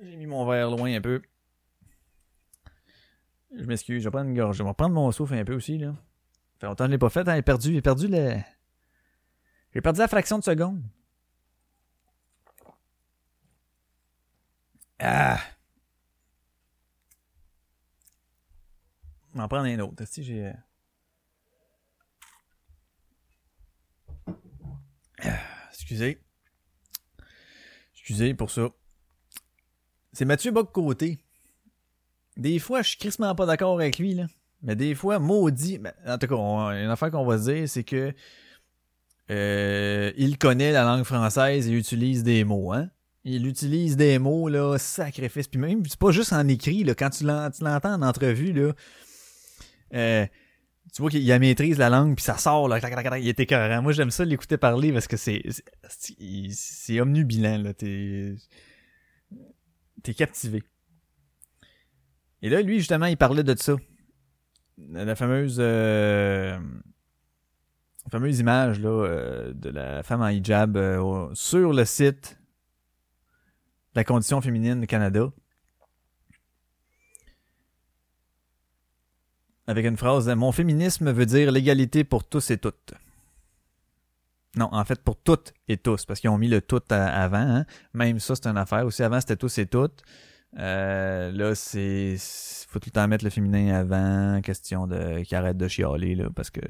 [0.00, 1.20] J'ai mis mon verre loin un peu.
[3.56, 4.58] Je m'excuse, je vais prendre une gorgée.
[4.58, 5.96] Je vais prendre mon souffle un peu aussi, là.
[6.60, 7.34] Fait longtemps que je l'ai pas fait, hein.
[7.34, 8.36] J'ai perdu, le...
[9.74, 10.80] J'ai perdu la fraction de seconde.
[15.00, 15.40] Ah!
[19.32, 20.04] Je vais en prendre un autre.
[20.06, 20.52] Si j'ai...
[25.70, 26.18] Excusez.
[27.94, 28.68] Excusez pour ça.
[30.12, 31.18] C'est Mathieu Bock-Côté.
[32.36, 34.26] Des fois, je suis crissement pas d'accord avec lui, là.
[34.62, 35.80] Mais des fois, maudit.
[36.06, 38.12] En tout cas, on- une affaire qu'on va se dire, c'est que
[39.30, 42.88] euh, il connaît la langue française et utilise des mots, hein.
[43.24, 45.48] Il utilise des mots, là, sacrifice.
[45.48, 46.94] Puis même, c'est pas juste en écrit, là.
[46.94, 48.72] Quand tu l'entends en entrevue, là,
[49.94, 50.26] euh,
[50.92, 52.78] tu vois qu'il il maîtrise la langue, puis ça sort, là,
[53.18, 53.82] il est écœurant.
[53.82, 55.42] Moi, j'aime ça l'écouter parler parce que c'est
[55.88, 57.74] c'est- omnubilant, là.
[57.74, 58.34] T'es
[60.02, 60.62] t'es captivé.
[62.42, 63.74] Et là, lui, justement, il parlait de ça.
[64.78, 65.56] La fameuse...
[65.58, 66.56] euh,
[68.04, 72.38] la fameuse image, là, euh, de la femme en hijab euh, sur le site
[73.94, 75.32] la condition féminine du Canada.
[79.68, 82.94] Avec une phrase Mon féminisme veut dire l'égalité pour tous et toutes.
[84.56, 87.36] Non, en fait, pour toutes et tous, parce qu'ils ont mis le tout avant.
[87.36, 87.66] hein.
[87.92, 88.84] Même ça, c'est une affaire.
[88.86, 90.02] Aussi, avant, c'était tous et toutes.
[90.58, 92.16] Euh, là, c'est.
[92.68, 95.20] faut tout le temps mettre le féminin avant, question de.
[95.22, 96.62] qui arrête de chialer, là, parce que.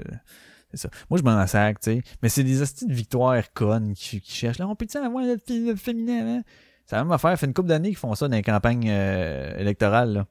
[0.72, 0.90] C'est ça.
[1.08, 2.02] Moi, je m'en sac, tu sais.
[2.22, 4.58] Mais c'est des hosties de victoires connes qui, cherchent.
[4.58, 6.42] Là, on peut-tu avoir le, fé- le féminin avant?
[6.84, 7.38] C'est la même affaire.
[7.38, 10.26] fait une couple d'années qu'ils font ça dans les campagnes euh, électorales, là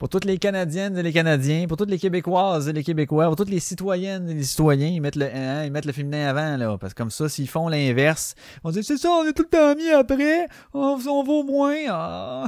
[0.00, 3.36] pour toutes les Canadiennes et les Canadiens, pour toutes les Québécoises et les Québécois, pour
[3.36, 6.56] toutes les citoyennes et les citoyens, ils mettent le, hein, ils mettent le féminin avant,
[6.56, 6.78] là.
[6.78, 8.34] Parce que comme ça, s'ils font l'inverse,
[8.64, 11.76] on dit, c'est ça, on est tout le temps mis après, on, on vaut moins.
[11.90, 12.46] ah.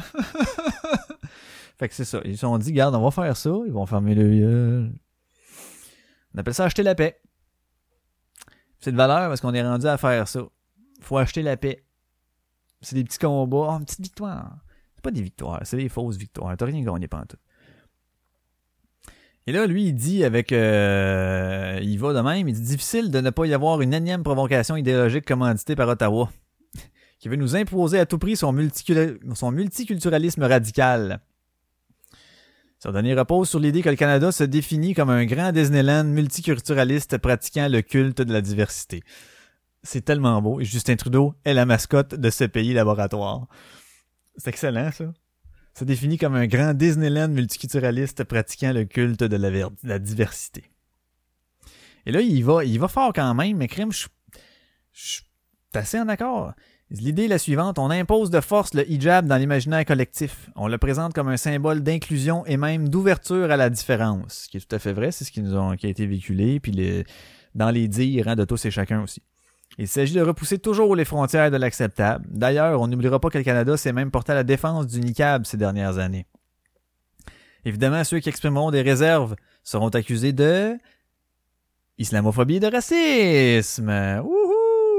[1.79, 2.23] fait que c'est ça.
[2.25, 4.93] Ils se sont dit, garde, on va faire ça, ils vont fermer le gueule.
[6.35, 7.21] On appelle ça acheter la paix.
[8.81, 10.41] C'est de valeur parce qu'on est rendu à faire ça.
[11.03, 11.85] Faut acheter la paix.
[12.81, 13.69] C'est des petits combats.
[13.69, 14.57] Oh, une petite victoire.
[15.03, 16.57] Pas des victoires, c'est des fausses victoires.
[16.57, 17.37] T'as rien gagné pendant tout.
[19.47, 20.53] Et là, lui, il dit avec...
[20.53, 24.23] euh, il va de même, il dit «Difficile de ne pas y avoir une énième
[24.23, 26.31] provocation idéologique commanditée par Ottawa,
[27.19, 28.57] qui veut nous imposer à tout prix son,
[29.35, 31.21] son multiculturalisme radical.»
[32.79, 37.19] Son dernier repose sur l'idée que le Canada se définit comme un grand Disneyland multiculturaliste
[37.19, 39.05] pratiquant le culte de la diversité.
[39.85, 40.61] C'est tellement beau.
[40.61, 43.47] Justin Trudeau est la mascotte de ce pays laboratoire.
[44.37, 45.13] C'est excellent, ça.
[45.75, 49.37] Se définit comme un grand Disneyland multiculturaliste pratiquant le culte de
[49.83, 50.65] la, diversité.
[52.05, 54.07] Et là, il va, il va fort quand même, mais je
[54.93, 55.23] je suis
[55.73, 56.53] assez en accord.
[56.91, 60.51] L'idée est la suivante, on impose de force le hijab dans l'imaginaire collectif.
[60.57, 64.43] On le présente comme un symbole d'inclusion et même d'ouverture à la différence.
[64.45, 66.07] Ce qui est tout à fait vrai, c'est ce qui nous ont, qui a été
[66.07, 67.05] véhiculé, puis les-
[67.55, 69.23] dans les dires hein, de tous et chacun aussi.
[69.79, 72.27] Il s'agit de repousser toujours les frontières de l'acceptable.
[72.29, 75.47] D'ailleurs, on n'oubliera pas que le Canada s'est même porté à la défense du niqab
[75.47, 76.27] ces dernières années.
[77.65, 80.77] Évidemment, ceux qui exprimeront des réserves seront accusés de
[81.99, 83.91] islamophobie et de racisme.
[84.23, 84.53] Wouhou!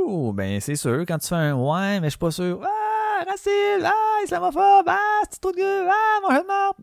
[0.05, 2.59] Ouh, ben c'est sûr, quand tu fais un ouais, mais je suis pas sûr.
[2.63, 6.75] Ah, raciste, ah, islamophobe, ah, c'est trop de gueule, ah, mon marde.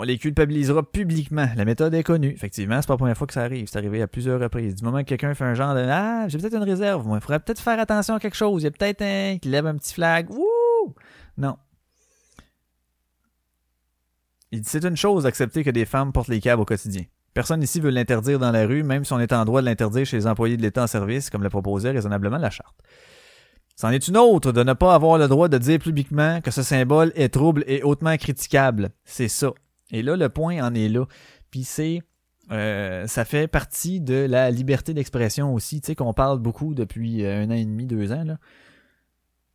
[0.00, 1.48] On les culpabilisera publiquement.
[1.56, 2.30] La méthode est connue.
[2.30, 3.66] Effectivement, c'est pas la première fois que ça arrive.
[3.68, 4.76] C'est arrivé à plusieurs reprises.
[4.76, 7.20] Du moment que quelqu'un fait un genre de Ah, j'ai peut-être une réserve, moi, il
[7.20, 8.62] faudrait peut-être faire attention à quelque chose.
[8.62, 10.30] Il y a peut-être un qui lève un petit flag.
[10.30, 10.94] Wouh!
[11.36, 11.56] Non.
[14.52, 17.02] Il dit c'est une chose d'accepter que des femmes portent les câbles au quotidien.
[17.34, 20.06] Personne ici veut l'interdire dans la rue, même si on est en droit de l'interdire
[20.06, 22.76] chez les employés de l'État en service, comme le proposait raisonnablement la charte.
[23.74, 26.62] C'en est une autre de ne pas avoir le droit de dire publiquement que ce
[26.62, 28.90] symbole est trouble et hautement critiquable.
[29.04, 29.50] C'est ça.
[29.90, 31.06] Et là, le point en est là.
[31.50, 32.02] Puis c'est...
[32.50, 37.24] euh, ça fait partie de la liberté d'expression aussi, tu sais, qu'on parle beaucoup depuis
[37.24, 38.38] euh, un an et demi, deux ans, là.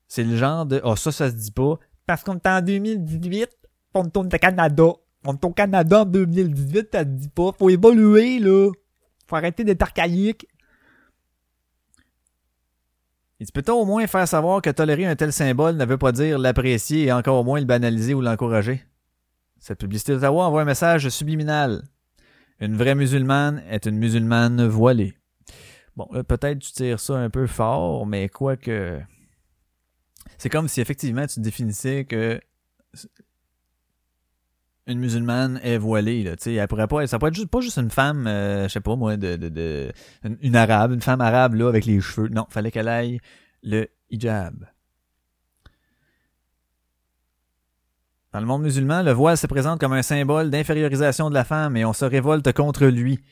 [0.08, 0.80] C'est le genre de...
[0.84, 1.80] Oh, ça, ça se dit pas.
[2.06, 3.50] Parce qu'on est en 2018,
[3.96, 4.84] on tourne au Canada.
[5.26, 7.52] On est au Canada en 2018, ça se dit pas.
[7.58, 8.72] Faut évoluer, là.
[9.26, 10.46] Faut arrêter d'être archaïque.
[13.40, 16.12] Il dit, peut-on au moins faire savoir que tolérer un tel symbole ne veut pas
[16.12, 18.84] dire l'apprécier et encore moins le banaliser ou l'encourager?
[19.64, 21.84] Cette publicité d'Ottawa envoie un message subliminal.
[22.60, 25.14] Une vraie musulmane est une musulmane voilée.
[25.96, 29.00] Bon, peut-être tu tires ça un peu fort, mais quoi que...
[30.38, 32.42] C'est comme si effectivement tu définissais que
[34.86, 37.62] une musulmane est voilée, là, tu sais, elle pourrait pas, ça pourrait être juste, pas
[37.62, 39.94] juste une femme, euh, je sais pas moi, de, de, de,
[40.26, 42.28] une, une arabe, une femme arabe, là, avec les cheveux.
[42.28, 43.22] Non, fallait qu'elle aille
[43.62, 44.66] le hijab.
[48.34, 51.78] Dans le monde musulman, le voile se présente comme un symbole d'infériorisation de la femme
[51.78, 53.24] et on se révolte contre lui.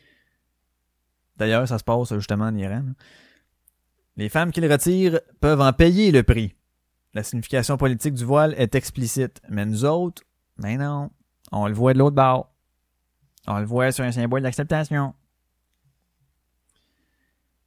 [1.37, 2.83] D'ailleurs, ça se passe justement en Iran.
[4.15, 6.53] Les femmes qui le retirent peuvent en payer le prix.
[7.15, 9.41] La signification politique du voile est explicite.
[9.49, 10.21] Mais nous autres,
[10.59, 11.09] ben non.
[11.51, 12.53] On le voit de l'autre bord.
[13.47, 15.15] On le voit sur un symbole d'acceptation.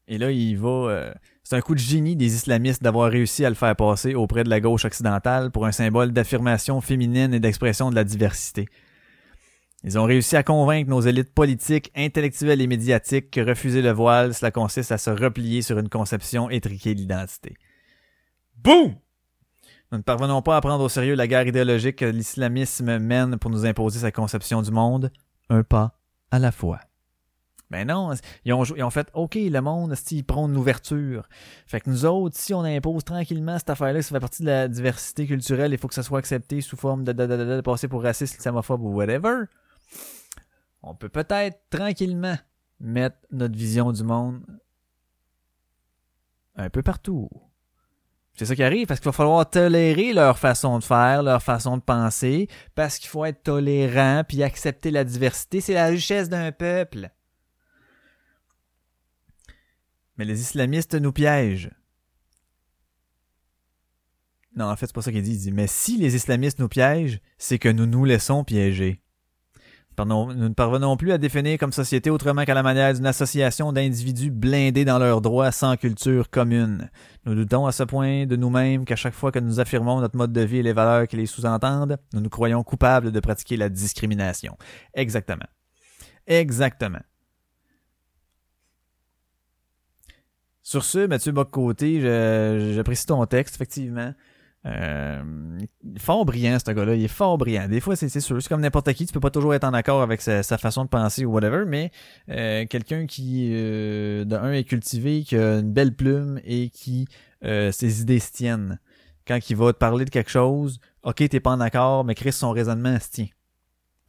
[0.07, 0.68] Et là, il va.
[0.68, 1.14] euh,
[1.45, 4.49] c'est un coup de génie des islamistes d'avoir réussi à le faire passer auprès de
[4.49, 8.66] la gauche occidentale pour un symbole d'affirmation féminine et d'expression de la diversité.
[9.84, 14.32] Ils ont réussi à convaincre nos élites politiques, intellectuelles et médiatiques que refuser le voile,
[14.32, 17.55] cela consiste à se replier sur une conception étriquée de l'identité.
[18.57, 18.95] Boum!
[19.92, 23.51] Nous ne parvenons pas à prendre au sérieux la guerre idéologique que l'islamisme mène pour
[23.51, 25.12] nous imposer sa conception du monde,
[25.51, 25.99] un pas
[26.30, 26.80] à la fois.
[27.75, 28.12] Ben non,
[28.45, 31.29] ils ont, fait OK, le monde, si ils prônent l'ouverture.
[31.66, 34.68] Fait que nous autres, si on impose tranquillement cette affaire-là, ça fait partie de la
[34.68, 38.05] diversité culturelle, il faut que ça soit accepté sous forme de, de, de, passer pour
[38.05, 39.47] raciste, islamophobe ou whatever.
[40.85, 42.37] On peut peut-être tranquillement
[42.79, 44.45] mettre notre vision du monde
[46.55, 47.29] un peu partout.
[48.35, 51.77] C'est ça qui arrive, parce qu'il va falloir tolérer leur façon de faire, leur façon
[51.77, 52.47] de penser,
[52.77, 55.61] parce qu'il faut être tolérant puis accepter la diversité.
[55.61, 57.11] C'est la richesse d'un peuple.
[60.17, 61.71] Mais les islamistes nous piègent.
[64.57, 65.33] Non, en fait, c'est pas ça qu'il dit.
[65.33, 69.01] Il dit, mais si les islamistes nous piègent, c'est que nous nous laissons piéger.
[69.97, 74.31] Nous ne parvenons plus à définir comme société autrement qu'à la manière d'une association d'individus
[74.31, 76.91] blindés dans leurs droits sans culture commune.
[77.24, 80.32] Nous doutons à ce point de nous-mêmes qu'à chaque fois que nous affirmons notre mode
[80.32, 83.69] de vie et les valeurs qui les sous-entendent, nous nous croyons coupables de pratiquer la
[83.69, 84.57] discrimination.
[84.95, 85.47] Exactement.
[86.27, 87.01] Exactement.
[90.65, 92.01] Sur ce, Mathieu Boccoté,
[92.74, 94.12] j'apprécie ton texte, effectivement.
[94.66, 95.23] Euh,
[95.99, 96.95] fort brillant, ce gars-là.
[96.95, 97.69] Il est fort brillant.
[97.69, 98.41] Des fois, c'est sûr.
[98.41, 99.07] C'est comme n'importe qui.
[99.07, 101.91] Tu peux pas toujours être en accord avec sa, façon de penser ou whatever, mais
[102.31, 107.07] euh, quelqu'un qui, euh, est cultivé, qui a une belle plume et qui,
[107.45, 108.78] euh, ses idées se tiennent.
[109.27, 112.32] Quand il va te parler de quelque chose, ok, t'es pas en accord, mais Chris,
[112.32, 113.28] son raisonnement se tient.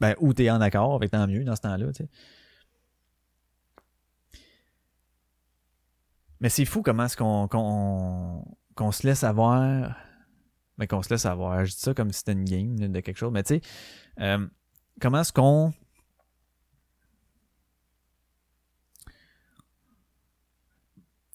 [0.00, 2.08] Ben, ou t'es en accord, avec tant mieux dans ce temps-là, tu sais.
[6.40, 8.44] Mais c'est fou comment est-ce qu'on qu'on
[8.74, 9.96] qu'on se laisse avoir.
[10.78, 11.64] Mais qu'on se laisse avoir.
[11.64, 13.32] Je dis ça comme si c'était une game de quelque chose.
[13.32, 13.60] Mais tu sais,
[14.20, 14.46] euh,
[15.00, 15.72] comment est-ce qu'on.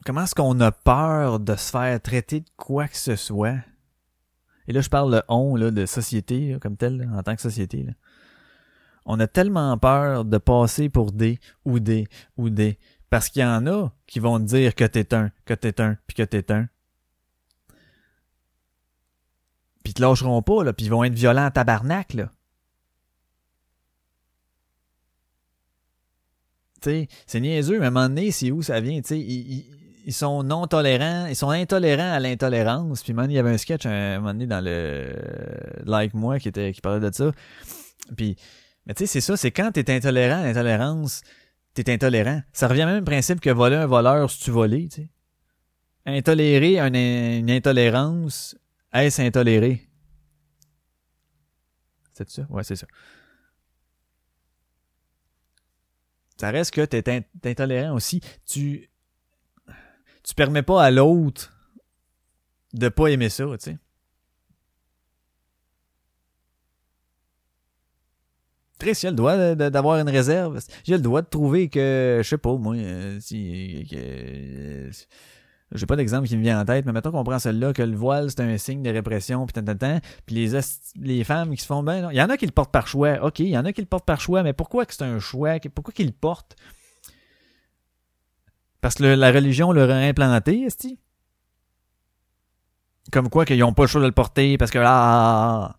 [0.06, 3.60] Comment est-ce qu'on a peur de se faire traiter de quoi que ce soit?
[4.68, 7.41] Et là, je parle de on, là, de société, comme tel, là, en tant que
[7.41, 7.84] société.
[7.84, 7.94] Là.
[9.06, 12.07] On a tellement peur de passer pour des ou des
[12.38, 12.80] ou des.
[13.11, 15.97] Parce qu'il y en a qui vont te dire que t'es un, que t'es un,
[16.07, 16.67] puis que t'es un.
[19.83, 22.31] Puis ils te lâcheront pas, là, puis ils vont être violents à tabarnak, là.
[26.83, 29.65] C'est niaiseux, mais à un moment donné, c'est où ça vient, tu sais, ils,
[30.05, 33.03] ils- sont non tolérants, ils sont intolérants à l'intolérance.
[33.03, 35.13] Puis man, il y avait un sketch un moment donné dans le
[35.83, 37.31] Like Moi qui était qui parlait de ça.
[38.17, 38.35] Puis
[38.88, 41.21] mais tu sais, c'est ça, c'est quand t'es intolérant à l'intolérance,
[41.73, 42.41] t'es intolérant.
[42.53, 45.10] Ça revient même principe que voler un voleur, si tu volé, tu sais.
[46.06, 48.56] Intolérer un- une intolérance,
[48.91, 49.88] est-ce intoléré?
[52.14, 52.45] C'est ça?
[52.49, 52.88] Ouais, c'est ça.
[56.38, 58.19] Ça reste que t'es intolérant aussi.
[58.48, 58.89] Tu,
[60.23, 61.56] tu permets pas à l'autre
[62.73, 63.77] de pas aimer ça, tu sais.
[68.81, 70.59] Chris, a le droit d'avoir une réserve.
[70.83, 74.91] J'ai le droit de trouver que, je sais pas, moi, euh, si, que, euh,
[75.71, 77.95] j'ai pas d'exemple qui me vient en tête, mais mettons qu'on prend celle-là, que le
[77.95, 80.59] voile, c'est un signe de répression, pis tant, tant, tant, puis les,
[80.99, 82.09] les femmes qui se font non.
[82.09, 83.81] il y en a qui le portent par choix, ok, il y en a qui
[83.81, 86.55] le portent par choix, mais pourquoi que c'est un choix, pourquoi qu'ils le portent?
[88.81, 90.97] Parce que la religion leur a implanté, esti?
[93.11, 95.75] Comme quoi qu'ils ont pas le choix de le porter, parce que, ah, ah,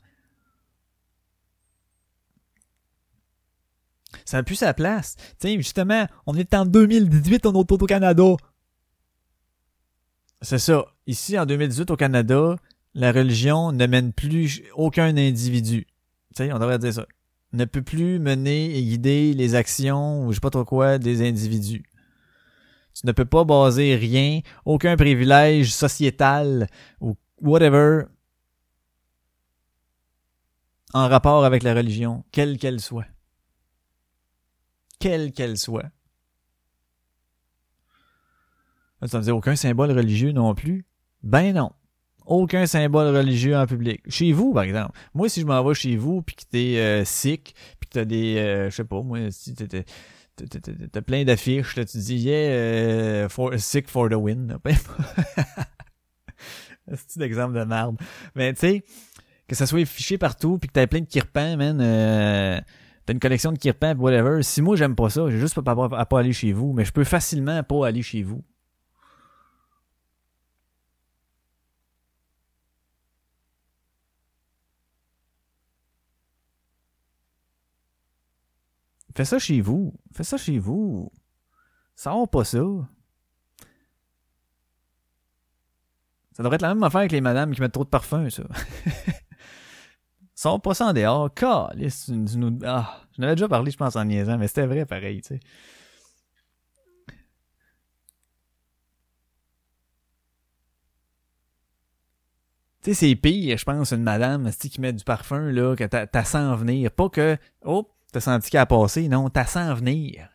[4.33, 5.17] Ça n'a plus sa place.
[5.39, 8.35] Sais, justement, on est en 2018, on est au Canada.
[10.41, 10.87] C'est ça.
[11.07, 12.57] Ici, en 2018, au Canada,
[12.95, 15.87] la religion ne mène plus aucun individu.
[16.35, 17.07] Tu sais, on devrait dire ça.
[17.53, 21.29] Ne peut plus mener et guider les actions ou je sais pas trop quoi des
[21.29, 21.83] individus.
[22.95, 26.69] Tu ne peux pas baser rien, aucun privilège sociétal
[27.03, 28.05] ou whatever
[30.95, 33.12] en rapport avec la religion, quelle qu'elle soit.
[35.03, 35.91] Quelle qu'elle soit.
[39.01, 40.87] Là, tu vas me dire aucun symbole religieux non plus?
[41.25, 41.73] Ben non.
[42.25, 44.01] Aucun symbole religieux en public.
[44.09, 44.97] Chez vous, par exemple.
[45.13, 48.05] Moi, si je m'en vais chez vous, puis que t'es euh, sick, puis que t'as
[48.05, 48.37] des...
[48.37, 49.67] euh, je sais pas, moi, si t'es...
[49.67, 54.57] t'as- plein d'affiches, là, tu dis yeah, euh, for, sick for the win.
[56.95, 57.97] C'est un exemple de merde.
[58.37, 58.85] Mais tu sais,
[59.49, 62.61] que ça soit fiché partout, puis que t'as plein de kirpans, man, euh,
[63.07, 64.43] t'as une collection de kirpans, pis whatever.
[64.43, 66.85] Si moi j'aime pas ça, j'ai juste pas, pas, à pas aller chez vous, mais
[66.85, 68.43] je peux facilement pas aller chez vous.
[79.15, 79.95] Fais ça chez vous.
[80.13, 81.13] Fais ça chez vous.
[81.95, 82.63] Sors pas ça.
[86.33, 88.45] Ça devrait être la même affaire que les madames qui mettent trop de parfum, ça.
[90.43, 91.31] Sors pas ça en dehors.
[91.33, 91.89] Tu-
[92.27, 95.21] tu nous- Ah, j'en avais déjà parlé, je pense, en niaisant, mais c'était vrai pareil,
[95.23, 95.41] tu sais.
[102.83, 106.25] Tu sais, c'est pire, je pense, une madame qui met du parfum, là, que t'as
[106.25, 106.91] sent venir.
[106.91, 110.29] Pas que, oh, t'as senti qu'elle a passé, non, t'as sent venir.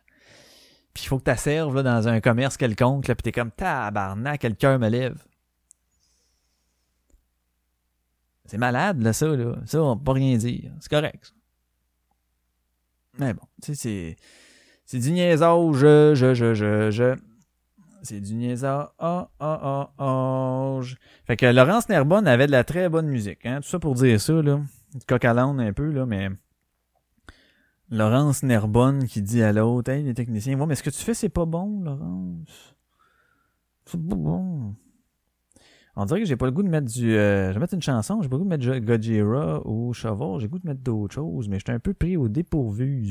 [0.94, 3.50] Puis il faut que t'as serves, là, dans un commerce quelconque, là, pis t'es comme,
[3.50, 5.22] tabarnak, quel cœur me lève.
[8.48, 9.56] C'est malade, là, ça, là.
[9.66, 10.72] Ça, on peut rien dire.
[10.80, 11.32] C'est correct, ça.
[13.18, 14.16] Mais bon, tu sais, c'est...
[14.86, 17.16] C'est du niaisage, je, je, je, je, je.
[18.02, 20.80] C'est du niaisage, ah, ah, ah, ah.
[21.26, 23.60] Fait que Laurence Nerbonne avait de la très bonne musique, hein.
[23.60, 24.60] Tout ça pour dire ça, là.
[24.94, 26.30] Du un peu, là, mais...
[27.90, 31.14] Laurence Nerbonne qui dit à l'autre, hey, les techniciens, ouais, mais ce que tu fais,
[31.14, 32.76] c'est pas bon, Laurence.
[33.84, 34.74] C'est pas bon.
[36.00, 37.12] On dirait que j'ai pas le goût de mettre du.
[37.12, 40.38] euh, je vais mettre une chanson, j'ai pas le goût de mettre Gojira ou Chauvel,
[40.38, 43.04] j'ai le goût de mettre d'autres choses, mais j'étais un peu pris au dépourvu.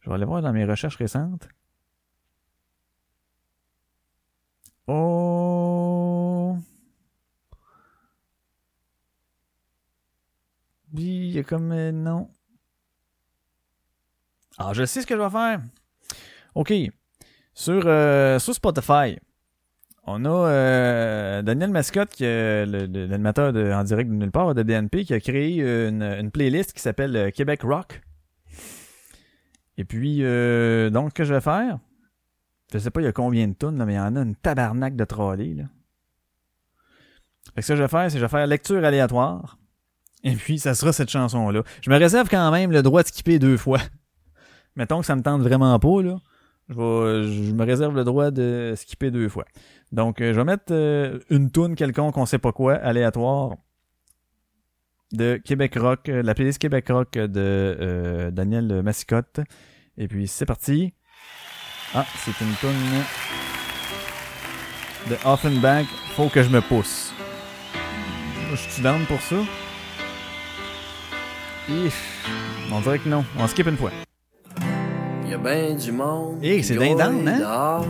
[0.00, 1.48] Je vais aller voir dans mes recherches récentes.
[4.86, 6.56] Oh.
[10.96, 11.72] Il y a comme.
[11.72, 12.30] euh, non.
[14.58, 15.60] Ah, je sais ce que je vais faire.
[16.54, 16.72] OK.
[17.52, 19.18] Sur, euh, sur Spotify,
[20.06, 25.04] on a euh, Daniel Mascotte, qui est l'animateur en direct de nulle part de DNP,
[25.04, 28.02] qui a créé une, playlist qui s'appelle euh, Québec Rock.
[29.76, 31.78] Et puis, euh, donc, que je vais faire,
[32.72, 34.36] je sais pas il y a combien de tonnes, mais il y en a une
[34.36, 35.64] tabarnak de trolley, là.
[37.54, 39.58] Fait que ce que je vais faire, c'est que je vais faire lecture aléatoire.
[40.22, 41.62] Et puis, ça sera cette chanson-là.
[41.82, 43.78] Je me réserve quand même le droit de skipper deux fois.
[44.76, 46.16] Mettons que ça me tente vraiment pas, là.
[46.68, 49.44] Je, vais, me réserve le droit de skipper deux fois.
[49.92, 53.56] Donc, euh, je vais mettre euh, une toune quelconque, on sait pas quoi, aléatoire,
[55.12, 59.40] de Québec Rock, euh, la playlist Québec Rock de Daniel Massicotte.
[59.96, 60.94] Et puis, c'est parti.
[61.94, 62.72] Ah, c'est une toune
[65.10, 65.86] de Offenbach,
[66.16, 67.12] Faut que je me pousse.
[68.50, 69.36] Je suis down pour ça.
[72.72, 73.24] On dirait que non.
[73.38, 73.90] On skip une fois.
[75.26, 76.38] Y a ben du monde.
[76.42, 77.38] Eh, qui c'est dindon, hein?
[77.38, 77.86] dehors.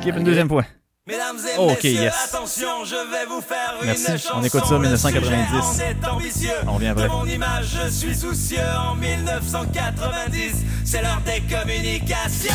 [0.00, 0.64] Skip une deuxième fois.
[1.06, 2.14] Mesdames et Ok, messieurs, yes.
[2.32, 4.42] attention, je vais vous faire Merci, une on chanson.
[4.44, 5.72] écoute ça, Le 1990.
[5.72, 6.50] sujet en est ambitieux.
[6.68, 7.04] On revient après.
[7.04, 10.64] De mon image, je suis soucieux en 1990.
[10.84, 12.54] C'est l'heure des communications.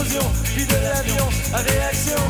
[0.00, 2.22] Explosion, puis de l'avion à réaction.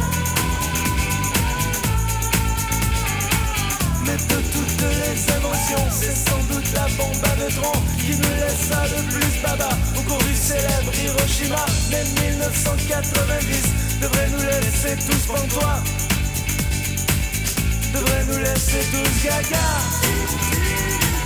[4.04, 8.82] Mais de toutes les inventions, c'est sans doute la bombe à neutrons qui nous laissa
[8.96, 11.64] le plus baba au cours du célèbre Hiroshima.
[11.90, 15.82] Mais 1990 devrait nous laisser tous pantois,
[17.92, 21.19] devrait nous laisser tous gaga.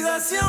[0.00, 0.46] Conscientisation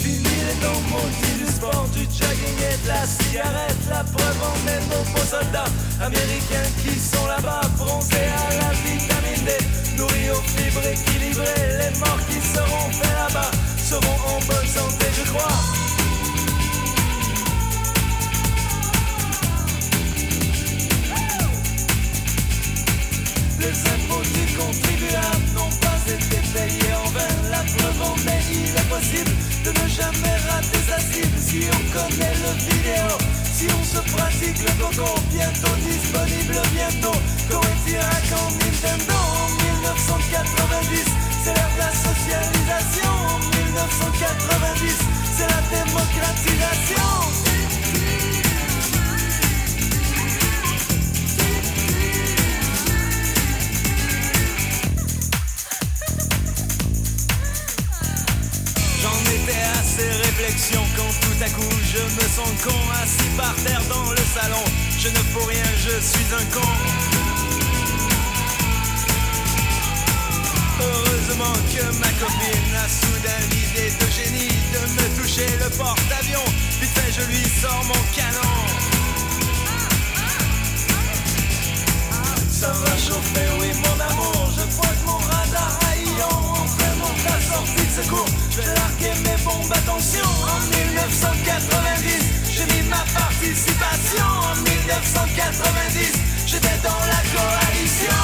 [0.00, 3.76] Fini les temps maudits du sport, du jogging et de la cigarette.
[3.88, 5.64] La preuve en est nos beaux soldats
[6.00, 11.78] américains qui sont là-bas Bronzés à la vitamine D, nourris aux fibres équilibrées.
[11.78, 15.77] Les morts qui seront faits là-bas seront en bonne santé je crois
[23.68, 27.34] Les impôts du contribuable n'ont pas été payés en vain.
[27.50, 29.30] La preuve en est, il est possible
[29.62, 31.36] de ne jamais rater sa cible.
[31.36, 33.12] Si on connaît le vidéo,
[33.52, 37.18] si on se pratique le coco, bientôt disponible, bientôt.
[37.44, 41.04] Coétira quand Nintendo en 1990,
[41.44, 43.12] c'est l'heure de la socialisation.
[43.20, 44.96] En 1990,
[45.36, 47.37] c'est la démocratisation.
[60.96, 64.64] Quand tout à coup je me sens con assis par terre dans le salon.
[64.98, 66.68] Je ne fous rien, je suis un con.
[70.80, 76.48] Heureusement que ma copine a soudain l'idée de génie de me toucher le porte-avions.
[76.80, 78.54] Fait, je lui sors mon canon.
[82.50, 85.17] Ça va chauffer, oui mon amour Je crois que mon
[87.24, 88.26] la sortie de secours.
[88.50, 90.24] Je vais larguer mes bombes, attention.
[90.24, 94.26] En 1990 J'ai mis ma participation.
[94.26, 96.12] En 1990
[96.46, 98.20] J'étais dans la coalition.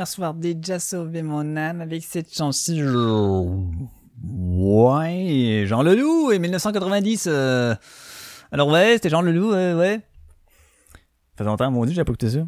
[0.05, 3.73] Hier soir, déjà sauvé mon âme avec cette chanson.
[4.23, 7.25] Ouais, Jean Leloup et 1990.
[7.27, 7.75] euh.
[8.53, 10.03] Alors ouais, c'était Jean Leloup, euh, ouais.
[11.33, 12.47] Ça fait longtemps, maudit, j'ai pas écouté ça.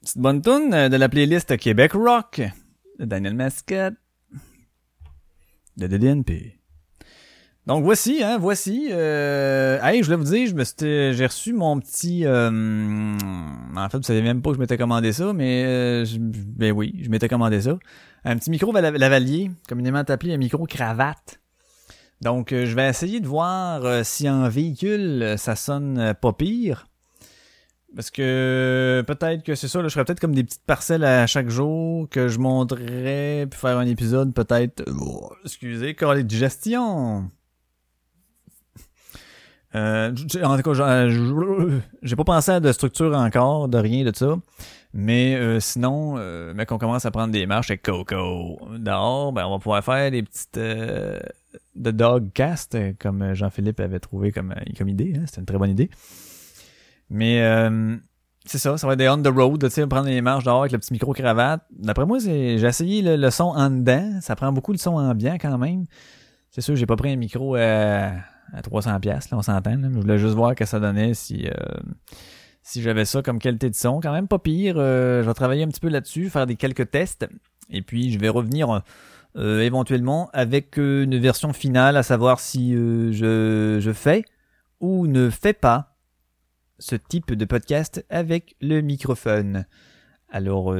[0.00, 2.42] Petite bonne tune euh, de la playlist Québec Rock
[2.98, 3.94] de Daniel Mascotte
[5.76, 6.55] de DDNP.
[7.66, 8.88] Donc voici, hein, voici.
[8.92, 9.80] Euh...
[9.82, 10.46] Hey, je voulais vous dire,
[11.12, 12.24] j'ai reçu mon petit.
[12.24, 12.48] euh,
[13.76, 16.94] En fait, vous savez même pas que je m'étais commandé ça, mais euh, ben oui,
[17.02, 17.76] je m'étais commandé ça.
[18.24, 21.40] Un petit micro val- lavalier, communément appelé un micro cravate.
[22.20, 26.86] Donc, euh, je vais essayer de voir euh, si en véhicule ça sonne pas pire.
[27.96, 31.26] Parce que peut-être que c'est ça, là, je ferais peut-être comme des petites parcelles à
[31.26, 34.84] chaque jour que je montrerais, puis faire un épisode peut-être.
[35.00, 37.30] Oh, excusez, corps de gestion.
[39.74, 44.14] Euh, en tout cas, j- j'ai pas pensé à de structure encore, de rien de
[44.14, 44.36] ça.
[44.94, 48.58] Mais euh, sinon, euh, mec, on commence à prendre des marches avec Coco.
[48.78, 51.18] Dehors, ben, on va pouvoir faire des petites euh,
[51.74, 55.12] de dogcast, euh, comme Jean-Philippe avait trouvé comme, euh, comme idée.
[55.16, 55.90] Hein, C'était une très bonne idée.
[57.10, 57.96] Mais euh,
[58.46, 60.60] c'est ça, ça va être des on the road, tu sais, prendre les marches dehors
[60.60, 61.60] avec le petit micro cravate.
[61.70, 64.18] D'après moi, j'ai essayé le, le son en dedans.
[64.22, 65.84] Ça prend beaucoup de son ambiant quand même.
[66.50, 68.12] C'est sûr, j'ai pas pris un micro à,
[68.52, 69.78] à 300 pièces, on s'entend.
[69.82, 71.52] Je voulais juste voir que ça donnait si euh,
[72.62, 74.00] si j'avais ça comme qualité de son.
[74.00, 74.76] Quand même pas pire.
[74.78, 77.28] Euh, je vais travailler un petit peu là-dessus, faire des quelques tests.
[77.70, 78.82] Et puis, je vais revenir
[79.36, 84.24] euh, éventuellement avec euh, une version finale, à savoir si euh, je, je fais
[84.80, 85.96] ou ne fais pas
[86.78, 89.66] ce type de podcast avec le microphone.
[90.28, 90.74] Alors,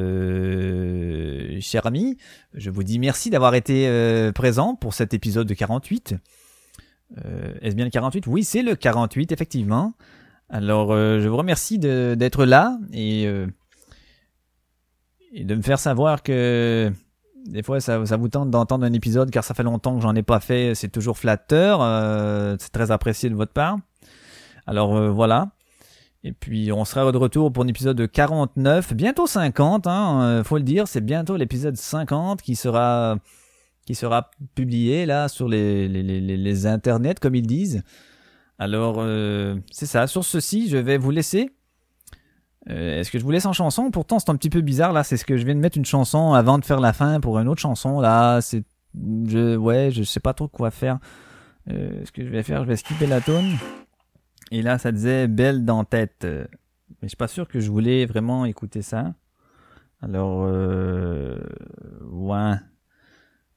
[1.60, 2.18] cher ami,
[2.52, 6.16] je vous dis merci d'avoir été présent pour cet épisode de 48.
[7.62, 9.94] Est-ce bien le 48 Oui, c'est le 48, effectivement.
[10.48, 13.46] Alors, euh, je vous remercie d'être là et, euh,
[15.32, 16.92] et de me faire savoir que
[17.46, 20.22] des fois, ça, vous tente d'entendre un épisode car ça fait longtemps que j'en ai
[20.22, 20.74] pas fait.
[20.74, 21.80] C'est toujours flatteur.
[21.82, 23.76] euh, c'est très apprécié de votre part.
[24.66, 25.50] Alors, voilà.
[26.24, 30.64] Et puis on sera de retour pour un épisode 49, bientôt 50, hein, faut le
[30.64, 33.18] dire, c'est bientôt l'épisode 50 qui sera
[33.86, 37.82] qui sera publié là sur les, les, les, les- internets comme ils disent.
[38.58, 41.50] Alors euh, c'est ça, sur ceci je vais vous laisser.
[42.68, 43.90] Euh, Est-ce que je vous laisse en chanson?
[43.90, 45.86] Pourtant c'est un petit peu bizarre là, c'est ce que je viens de mettre une
[45.86, 48.64] chanson avant de faire la fin pour une autre chanson là, c'est
[49.26, 50.98] je ouais, je sais pas trop quoi faire.
[51.70, 53.56] Euh, ce que je vais faire, je vais skipper la tune.
[54.52, 56.24] Et là, ça disait belle dans tête.
[56.24, 56.46] Mais
[57.02, 59.14] je suis pas sûr que je voulais vraiment écouter ça.
[60.00, 61.38] Alors, euh...
[62.12, 62.54] ouais.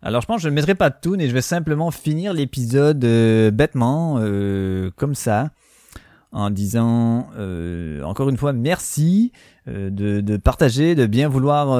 [0.02, 2.34] Alors, je pense que je ne mettrai pas de tune et je vais simplement finir
[2.34, 5.52] l'épisode euh, bêtement, euh, comme ça,
[6.32, 9.34] en disant euh, encore une fois merci
[9.68, 11.78] de, partager, de bien vouloir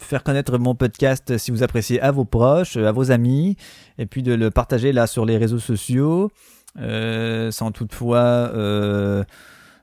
[0.00, 3.56] faire connaître mon podcast si vous appréciez à vos proches, à vos amis,
[3.98, 6.30] et puis de le partager là sur les réseaux sociaux.
[6.76, 8.50] Sans toutefois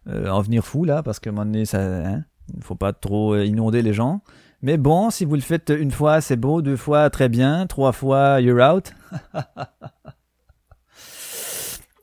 [0.07, 2.23] en venir fou là, parce qu'à un moment donné, ça, hein,
[2.61, 4.21] faut pas trop inonder les gens.
[4.65, 7.91] Mais bon, si vous le faites une fois, c'est beau, deux fois, très bien, trois
[7.91, 8.93] fois, you're out.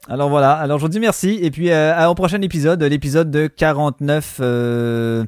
[0.09, 3.33] alors voilà, alors je vous dis merci, et puis euh, à- au prochain épisode, l'épisode
[3.33, 5.25] de 49, euh,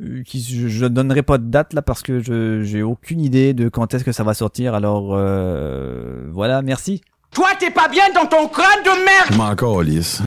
[0.00, 3.52] euh, qui je, je donnerai pas de date là parce que je j'ai aucune idée
[3.52, 4.72] de quand est-ce que ça va sortir.
[4.74, 7.02] Alors euh, voilà, merci.
[7.34, 10.24] Toi, t'es pas bien dans ton crâne de merde Je m'en.